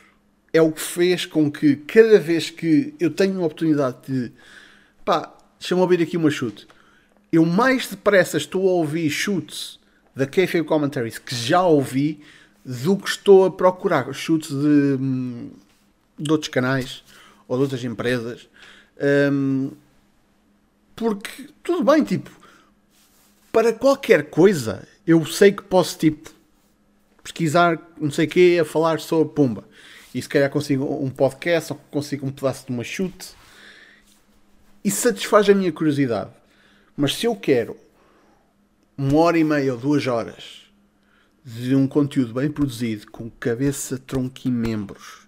é 0.54 0.62
o 0.62 0.72
que 0.72 0.82
fez 0.82 1.26
com 1.26 1.52
que 1.52 1.76
cada 1.76 2.20
vez 2.20 2.50
que 2.50 2.94
eu 3.00 3.10
tenho 3.10 3.34
uma 3.34 3.46
oportunidade 3.46 3.98
de 4.08 4.32
pá, 5.04 5.34
deixa-me 5.60 5.82
ouvir 5.82 6.02
aqui 6.02 6.18
uma 6.18 6.30
chute, 6.30 6.68
eu 7.32 7.46
mais 7.46 7.88
depressa 7.88 8.38
estou 8.38 8.70
a 8.70 8.74
ouvir 8.74 9.10
chutes 9.10 9.80
da 10.16 10.26
KFA 10.26 10.64
Commentaries 10.64 11.18
que 11.18 11.36
já 11.36 11.62
ouvi 11.64 12.22
do 12.64 12.98
que 12.98 13.10
estou 13.10 13.46
a 13.46 13.52
procurar 13.52 14.12
chutes 14.14 14.50
de, 14.50 14.98
de 16.18 16.32
outros 16.32 16.50
canais 16.50 17.04
ou 17.48 17.58
de 17.58 17.64
outras 17.64 17.84
empresas. 17.84 18.48
Um, 19.32 19.72
porque 20.96 21.50
tudo 21.62 21.84
bem, 21.84 22.04
tipo, 22.04 22.32
para 23.52 23.74
qualquer 23.74 24.30
coisa 24.30 24.88
eu 25.06 25.26
sei 25.26 25.52
que 25.52 25.64
posso 25.64 25.98
tipo 25.98 26.34
pesquisar 27.24 27.82
não 28.00 28.12
sei 28.12 28.26
o 28.26 28.30
quê, 28.30 28.58
a 28.62 28.66
falar 28.66 29.00
sobre 29.00 29.34
Pumba. 29.34 29.68
E 30.14 30.22
se 30.22 30.30
calhar 30.30 30.50
consigo 30.50 30.86
um 31.04 31.10
podcast 31.10 31.74
ou 31.74 31.80
consigo 31.92 32.26
um 32.26 32.32
pedaço 32.32 32.68
de 32.68 32.72
uma 32.72 32.84
chute. 32.84 33.34
E 34.84 34.92
satisfaz 34.92 35.50
a 35.50 35.54
minha 35.54 35.72
curiosidade. 35.72 36.32
Mas 36.96 37.16
se 37.16 37.26
eu 37.26 37.36
quero 37.36 37.76
uma 38.98 39.18
hora 39.18 39.38
e 39.38 39.44
meia 39.44 39.74
ou 39.74 39.80
duas 39.80 40.08
horas 40.08 40.62
de 41.44 41.76
um 41.76 41.88
conteúdo 41.88 42.34
bem 42.34 42.50
produzido, 42.50 43.12
com 43.12 43.30
cabeça, 43.30 43.98
tronco 43.98 44.42
e 44.46 44.52
membros, 44.52 45.28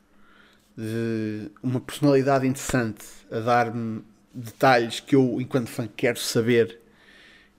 de 0.77 1.51
uma 1.61 1.81
personalidade 1.81 2.47
interessante 2.47 3.03
a 3.31 3.39
dar-me 3.39 4.03
detalhes 4.33 4.99
que 4.99 5.15
eu, 5.15 5.41
enquanto 5.41 5.67
fã, 5.67 5.87
quero 5.87 6.19
saber 6.19 6.79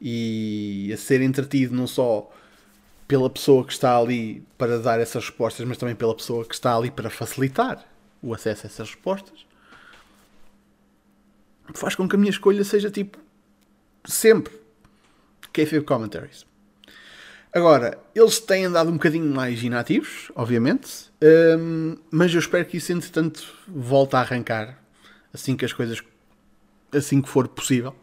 e 0.01 0.91
a 0.93 0.97
ser 0.97 1.21
entretido 1.21 1.75
não 1.75 1.87
só 1.87 2.31
pela 3.07 3.31
pessoa 3.31 3.65
que 3.65 3.73
está 3.73 3.97
ali 3.97 4.43
para 4.57 4.79
dar 4.79 5.01
essas 5.01 5.25
respostas, 5.25 5.67
mas 5.67 5.79
também 5.79 5.95
pela 5.95 6.15
pessoa 6.15 6.45
que 6.45 6.55
está 6.55 6.77
ali 6.77 6.91
para 6.91 7.09
facilitar 7.09 7.85
o 8.23 8.35
acesso 8.35 8.67
a 8.67 8.69
essas 8.69 8.91
respostas, 8.91 9.47
faz 11.75 11.95
com 11.95 12.09
que 12.09 12.17
a 12.17 12.19
minha 12.19 12.31
escolha 12.31 12.63
seja 12.65 12.91
tipo 12.91 13.19
sempre 14.05 14.53
KFB 15.53 15.83
Commentaries. 15.83 16.47
Agora, 17.53 17.99
eles 18.15 18.39
têm 18.39 18.67
andado 18.67 18.91
um 18.91 18.95
bocadinho 18.95 19.35
mais 19.35 19.63
inativos, 19.63 20.31
obviamente, 20.35 21.11
um, 21.59 21.97
mas 22.11 22.33
eu 22.33 22.41
espero 22.41 22.65
que 22.67 22.77
isso, 22.77 22.93
entretanto, 22.93 23.43
volte 23.67 24.17
a 24.17 24.21
arrancar 24.21 24.79
assim 25.33 25.57
que 25.57 25.65
as 25.65 25.73
coisas, 25.73 26.03
assim 26.93 27.23
que 27.23 27.29
for 27.29 27.49
possível. 27.49 27.95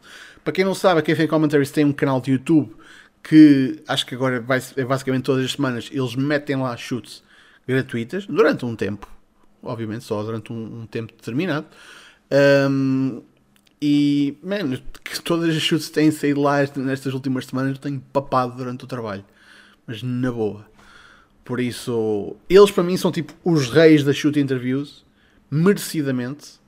Para 0.46 0.52
quem 0.52 0.64
não 0.64 0.76
sabe, 0.76 1.00
a 1.00 1.02
KFB 1.02 1.26
Commentaries 1.26 1.72
tem 1.72 1.84
um 1.84 1.92
canal 1.92 2.20
de 2.20 2.30
YouTube 2.30 2.72
que 3.20 3.82
acho 3.88 4.06
que 4.06 4.14
agora 4.14 4.40
vai, 4.40 4.62
é 4.76 4.84
basicamente 4.84 5.24
todas 5.24 5.44
as 5.44 5.50
semanas 5.50 5.90
eles 5.90 6.14
metem 6.14 6.54
lá 6.54 6.76
chutes 6.76 7.24
gratuitas 7.66 8.26
durante 8.26 8.64
um 8.64 8.76
tempo, 8.76 9.08
obviamente 9.60 10.04
só 10.04 10.22
durante 10.22 10.52
um, 10.52 10.82
um 10.82 10.86
tempo 10.86 11.12
determinado. 11.12 11.66
Um, 12.70 13.22
e, 13.82 14.38
man, 14.40 14.78
que 15.02 15.20
todas 15.20 15.48
as 15.48 15.60
chutes 15.60 15.90
têm 15.90 16.12
saído 16.12 16.40
lá 16.40 16.58
nestas 16.76 17.12
últimas 17.12 17.46
semanas, 17.46 17.72
eu 17.72 17.78
tenho 17.78 18.00
papado 18.12 18.56
durante 18.56 18.84
o 18.84 18.86
trabalho, 18.86 19.24
mas 19.84 20.00
na 20.00 20.30
boa. 20.30 20.64
Por 21.44 21.58
isso, 21.58 22.36
eles 22.48 22.70
para 22.70 22.84
mim 22.84 22.96
são 22.96 23.10
tipo 23.10 23.34
os 23.42 23.68
reis 23.68 24.04
da 24.04 24.12
shoot 24.12 24.38
interviews, 24.38 25.04
merecidamente. 25.50 26.60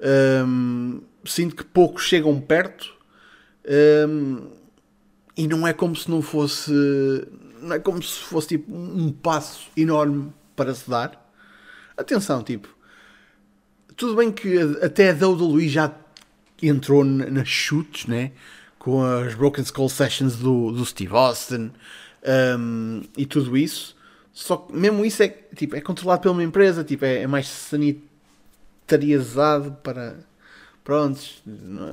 Um, 0.00 1.02
sinto 1.26 1.54
que 1.54 1.62
poucos 1.62 2.04
chegam 2.04 2.40
perto. 2.40 3.01
Um, 4.08 4.48
e 5.36 5.46
não 5.46 5.66
é 5.66 5.72
como 5.72 5.96
se 5.96 6.10
não 6.10 6.20
fosse. 6.20 6.72
Não 7.60 7.74
é 7.74 7.78
como 7.78 8.02
se 8.02 8.18
fosse 8.18 8.48
tipo 8.48 8.74
um 8.74 9.12
passo 9.12 9.70
enorme 9.76 10.32
para 10.56 10.74
se 10.74 10.88
dar. 10.88 11.30
Atenção, 11.96 12.42
tipo. 12.42 12.68
Tudo 13.96 14.16
bem 14.16 14.32
que 14.32 14.58
até 14.82 15.10
a 15.10 15.14
WWE 15.14 15.68
já 15.68 15.94
entrou 16.62 17.04
nas 17.04 17.48
chutes, 17.48 18.06
né? 18.06 18.32
Com 18.78 19.04
as 19.04 19.34
Broken 19.34 19.62
Skull 19.62 19.88
Sessions 19.88 20.36
do, 20.36 20.72
do 20.72 20.84
Steve 20.84 21.14
Austin 21.14 21.70
um, 22.58 23.02
e 23.16 23.26
tudo 23.26 23.56
isso. 23.56 23.96
Só 24.32 24.56
que 24.56 24.74
mesmo 24.74 25.04
isso 25.04 25.22
é, 25.22 25.28
tipo, 25.28 25.76
é 25.76 25.80
controlado 25.80 26.22
pela 26.22 26.34
uma 26.34 26.42
empresa, 26.42 26.82
tipo, 26.82 27.04
é, 27.04 27.22
é 27.22 27.26
mais 27.26 27.48
sanitarizado 27.48 29.72
para 29.82 30.16
prontos, 30.84 31.42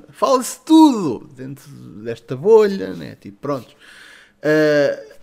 fala-se 0.10 0.63
tudo 0.65 1.28
dentro 1.36 1.69
desta 2.04 2.36
bolha, 2.36 2.93
né? 2.93 3.15
Tipo, 3.15 3.38
prontos. 3.39 3.73
Uh, 4.39 5.19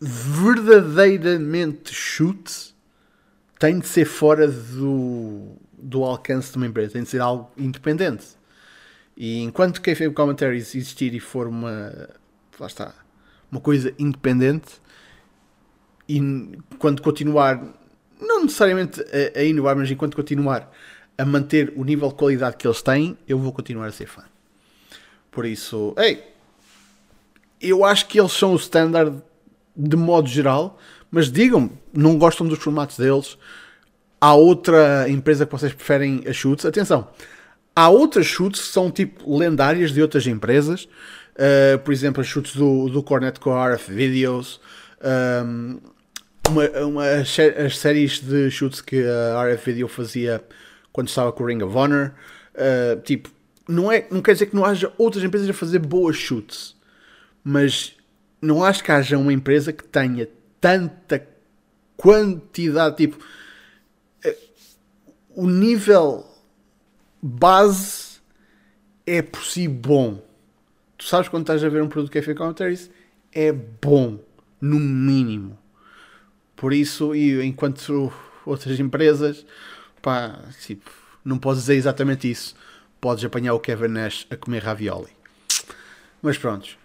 verdadeiramente 0.00 1.92
chute 1.92 2.74
tem 3.58 3.78
de 3.78 3.88
ser 3.88 4.04
fora 4.04 4.46
do, 4.46 5.56
do 5.72 6.04
alcance 6.04 6.52
de 6.52 6.56
uma 6.56 6.66
empresa, 6.66 6.92
tem 6.92 7.02
de 7.02 7.08
ser 7.08 7.20
algo 7.20 7.50
independente. 7.56 8.26
E 9.16 9.42
enquanto 9.42 9.82
que 9.82 9.90
a 9.90 10.10
Commentaries 10.12 10.74
existir 10.74 11.12
e 11.12 11.18
for 11.18 11.48
uma, 11.48 12.08
lá 12.60 12.66
está, 12.68 12.94
uma 13.50 13.60
coisa 13.60 13.92
independente, 13.98 14.80
e 16.08 16.20
quando 16.78 17.02
continuar, 17.02 17.60
não 18.20 18.42
necessariamente 18.42 19.00
a, 19.00 19.40
a 19.40 19.42
inovar, 19.42 19.76
mas 19.76 19.90
enquanto 19.90 20.14
continuar 20.14 20.70
a 21.18 21.24
manter 21.24 21.72
o 21.76 21.84
nível 21.84 22.08
de 22.08 22.14
qualidade 22.14 22.56
que 22.56 22.66
eles 22.66 22.80
têm, 22.80 23.18
eu 23.26 23.38
vou 23.38 23.52
continuar 23.52 23.86
a 23.86 23.92
ser 23.92 24.06
fã. 24.06 24.22
Por 25.32 25.44
isso, 25.44 25.92
ei, 25.98 26.22
eu 27.60 27.84
acho 27.84 28.06
que 28.06 28.18
eles 28.18 28.32
são 28.32 28.52
o 28.52 28.56
standard 28.56 29.20
de 29.76 29.96
modo 29.96 30.28
geral, 30.28 30.78
mas 31.10 31.30
digam-me, 31.30 31.72
não 31.92 32.16
gostam 32.16 32.46
dos 32.46 32.58
formatos 32.58 32.96
deles? 32.96 33.36
Há 34.20 34.34
outra 34.34 35.08
empresa 35.08 35.44
que 35.44 35.52
vocês 35.52 35.72
preferem 35.72 36.22
a 36.26 36.32
chutes? 36.32 36.64
Atenção, 36.64 37.08
há 37.74 37.88
outras 37.88 38.26
chutes 38.26 38.60
que 38.60 38.68
são 38.68 38.90
tipo 38.90 39.36
lendárias 39.36 39.92
de 39.92 40.00
outras 40.00 40.26
empresas, 40.26 40.88
uh, 41.34 41.78
por 41.80 41.92
exemplo, 41.92 42.20
as 42.20 42.26
chutes 42.26 42.54
do, 42.54 42.88
do 42.88 43.02
Cornet 43.02 43.38
RF 43.38 43.92
Videos, 43.92 44.60
um, 45.44 45.78
uma, 46.48 46.68
uma, 46.84 47.04
as 47.04 47.78
séries 47.78 48.20
de 48.20 48.50
chutes 48.50 48.80
que 48.80 49.04
a 49.04 49.44
RF 49.52 49.72
Video 49.72 49.88
fazia 49.88 50.42
quando 50.98 51.10
estava 51.10 51.30
com 51.30 51.44
o 51.44 51.46
Ring 51.46 51.62
of 51.62 51.76
Honor. 51.76 52.12
Uh, 52.54 53.00
tipo, 53.02 53.30
não, 53.68 53.92
é, 53.92 54.08
não 54.10 54.20
quer 54.20 54.32
dizer 54.32 54.46
que 54.46 54.56
não 54.56 54.64
haja 54.64 54.92
outras 54.98 55.22
empresas 55.22 55.48
a 55.48 55.52
fazer 55.52 55.78
boas 55.78 56.16
chutes, 56.16 56.74
mas 57.44 57.96
não 58.42 58.64
acho 58.64 58.82
que 58.82 58.90
haja 58.90 59.16
uma 59.16 59.32
empresa 59.32 59.72
que 59.72 59.84
tenha 59.84 60.28
tanta 60.60 61.24
quantidade, 61.96 62.96
tipo, 62.96 63.16
uh, 63.16 64.36
o 65.36 65.48
nível 65.48 66.26
base 67.22 68.18
é 69.06 69.22
por 69.22 69.44
si 69.44 69.68
bom. 69.68 70.20
Tu 70.96 71.04
sabes 71.04 71.28
quando 71.28 71.42
estás 71.42 71.62
a 71.62 71.68
ver 71.68 71.80
um 71.80 71.88
produto 71.88 72.10
que 72.10 72.18
é 72.18 72.22
feito 72.22 72.38
commentaries, 72.38 72.90
é 73.32 73.52
bom, 73.52 74.18
no 74.60 74.80
mínimo. 74.80 75.56
Por 76.56 76.72
isso, 76.72 77.14
e 77.14 77.40
enquanto 77.46 78.12
outras 78.44 78.80
empresas, 78.80 79.46
pá, 80.00 80.38
tipo, 80.60 80.90
não 81.24 81.38
podes 81.38 81.62
dizer 81.62 81.74
exatamente 81.74 82.30
isso. 82.30 82.54
Podes 83.00 83.24
apanhar 83.24 83.54
o 83.54 83.60
Kevin 83.60 83.88
Nash 83.88 84.26
a 84.30 84.36
comer 84.36 84.62
ravioli. 84.62 85.10
Mas 86.20 86.36
pronto. 86.36 86.76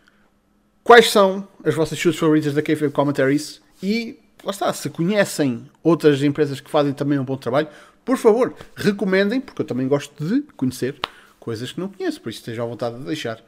Quais 0.83 1.09
são 1.09 1.47
as 1.63 1.73
vossas 1.73 1.97
chutes 1.97 2.19
favoritas 2.19 2.53
da 2.53 2.61
Kayfabe 2.61 2.91
Commentaries? 2.91 3.61
E 3.81 4.19
lá 4.43 4.51
está, 4.51 4.71
se 4.73 4.89
conhecem 4.89 5.69
outras 5.81 6.21
empresas 6.21 6.59
que 6.59 6.69
fazem 6.69 6.93
também 6.93 7.17
um 7.17 7.23
bom 7.23 7.37
trabalho, 7.37 7.69
por 8.03 8.17
favor, 8.17 8.53
recomendem, 8.75 9.39
porque 9.39 9.61
eu 9.61 9.65
também 9.65 9.87
gosto 9.87 10.13
de 10.23 10.41
conhecer 10.57 10.99
coisas 11.39 11.71
que 11.71 11.79
não 11.79 11.87
conheço, 11.87 12.21
por 12.21 12.29
isso 12.29 12.39
estejam 12.39 12.65
à 12.65 12.67
vontade 12.67 12.97
de 12.97 13.05
deixar 13.05 13.41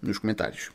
nos 0.00 0.18
comentários. 0.18 0.70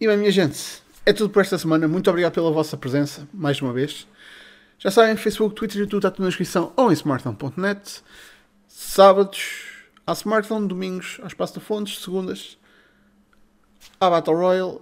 E 0.00 0.06
bem, 0.06 0.16
minha 0.16 0.32
gente, 0.32 0.82
é 1.06 1.12
tudo 1.12 1.30
por 1.30 1.40
esta 1.40 1.56
semana. 1.56 1.86
Muito 1.86 2.10
obrigado 2.10 2.32
pela 2.32 2.50
vossa 2.50 2.76
presença, 2.76 3.26
mais 3.32 3.60
uma 3.60 3.72
vez. 3.72 4.06
Já 4.82 4.90
sabem, 4.90 5.16
Facebook, 5.16 5.54
Twitter 5.54 5.78
YouTube 5.78 6.00
está 6.00 6.10
tudo 6.10 6.22
na 6.22 6.28
descrição 6.28 6.72
ou 6.76 6.90
em 6.90 6.94
smartphone.net. 6.94 8.02
Sábados 8.66 9.84
à 10.04 10.12
Smartphone, 10.12 10.66
domingos 10.66 11.18
ao 11.20 11.28
Espaço 11.28 11.54
da 11.54 11.60
Fontes, 11.60 12.02
segundas 12.02 12.58
à 14.00 14.10
Battle 14.10 14.36
Royale, 14.36 14.80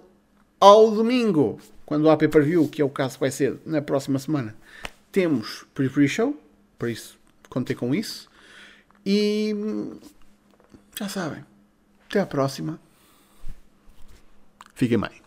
ao 0.59 0.89
domingo, 0.89 1.59
quando 1.85 2.09
há 2.09 2.17
pay-per-view, 2.17 2.67
que 2.67 2.81
é 2.81 2.85
o 2.85 2.89
caso 2.89 3.13
que 3.13 3.19
vai 3.19 3.29
ser 3.29 3.59
na 3.63 3.79
próxima 3.79 4.17
semana, 4.17 4.55
temos 5.11 5.67
pre-pre-show, 5.75 6.35
por 6.79 6.89
isso 6.89 7.15
contei 7.47 7.75
com 7.75 7.93
isso. 7.93 8.27
E 9.05 9.55
já 10.97 11.07
sabem, 11.09 11.45
até 12.09 12.21
à 12.21 12.25
próxima. 12.25 12.79
Fiquem 14.73 14.99
bem. 14.99 15.20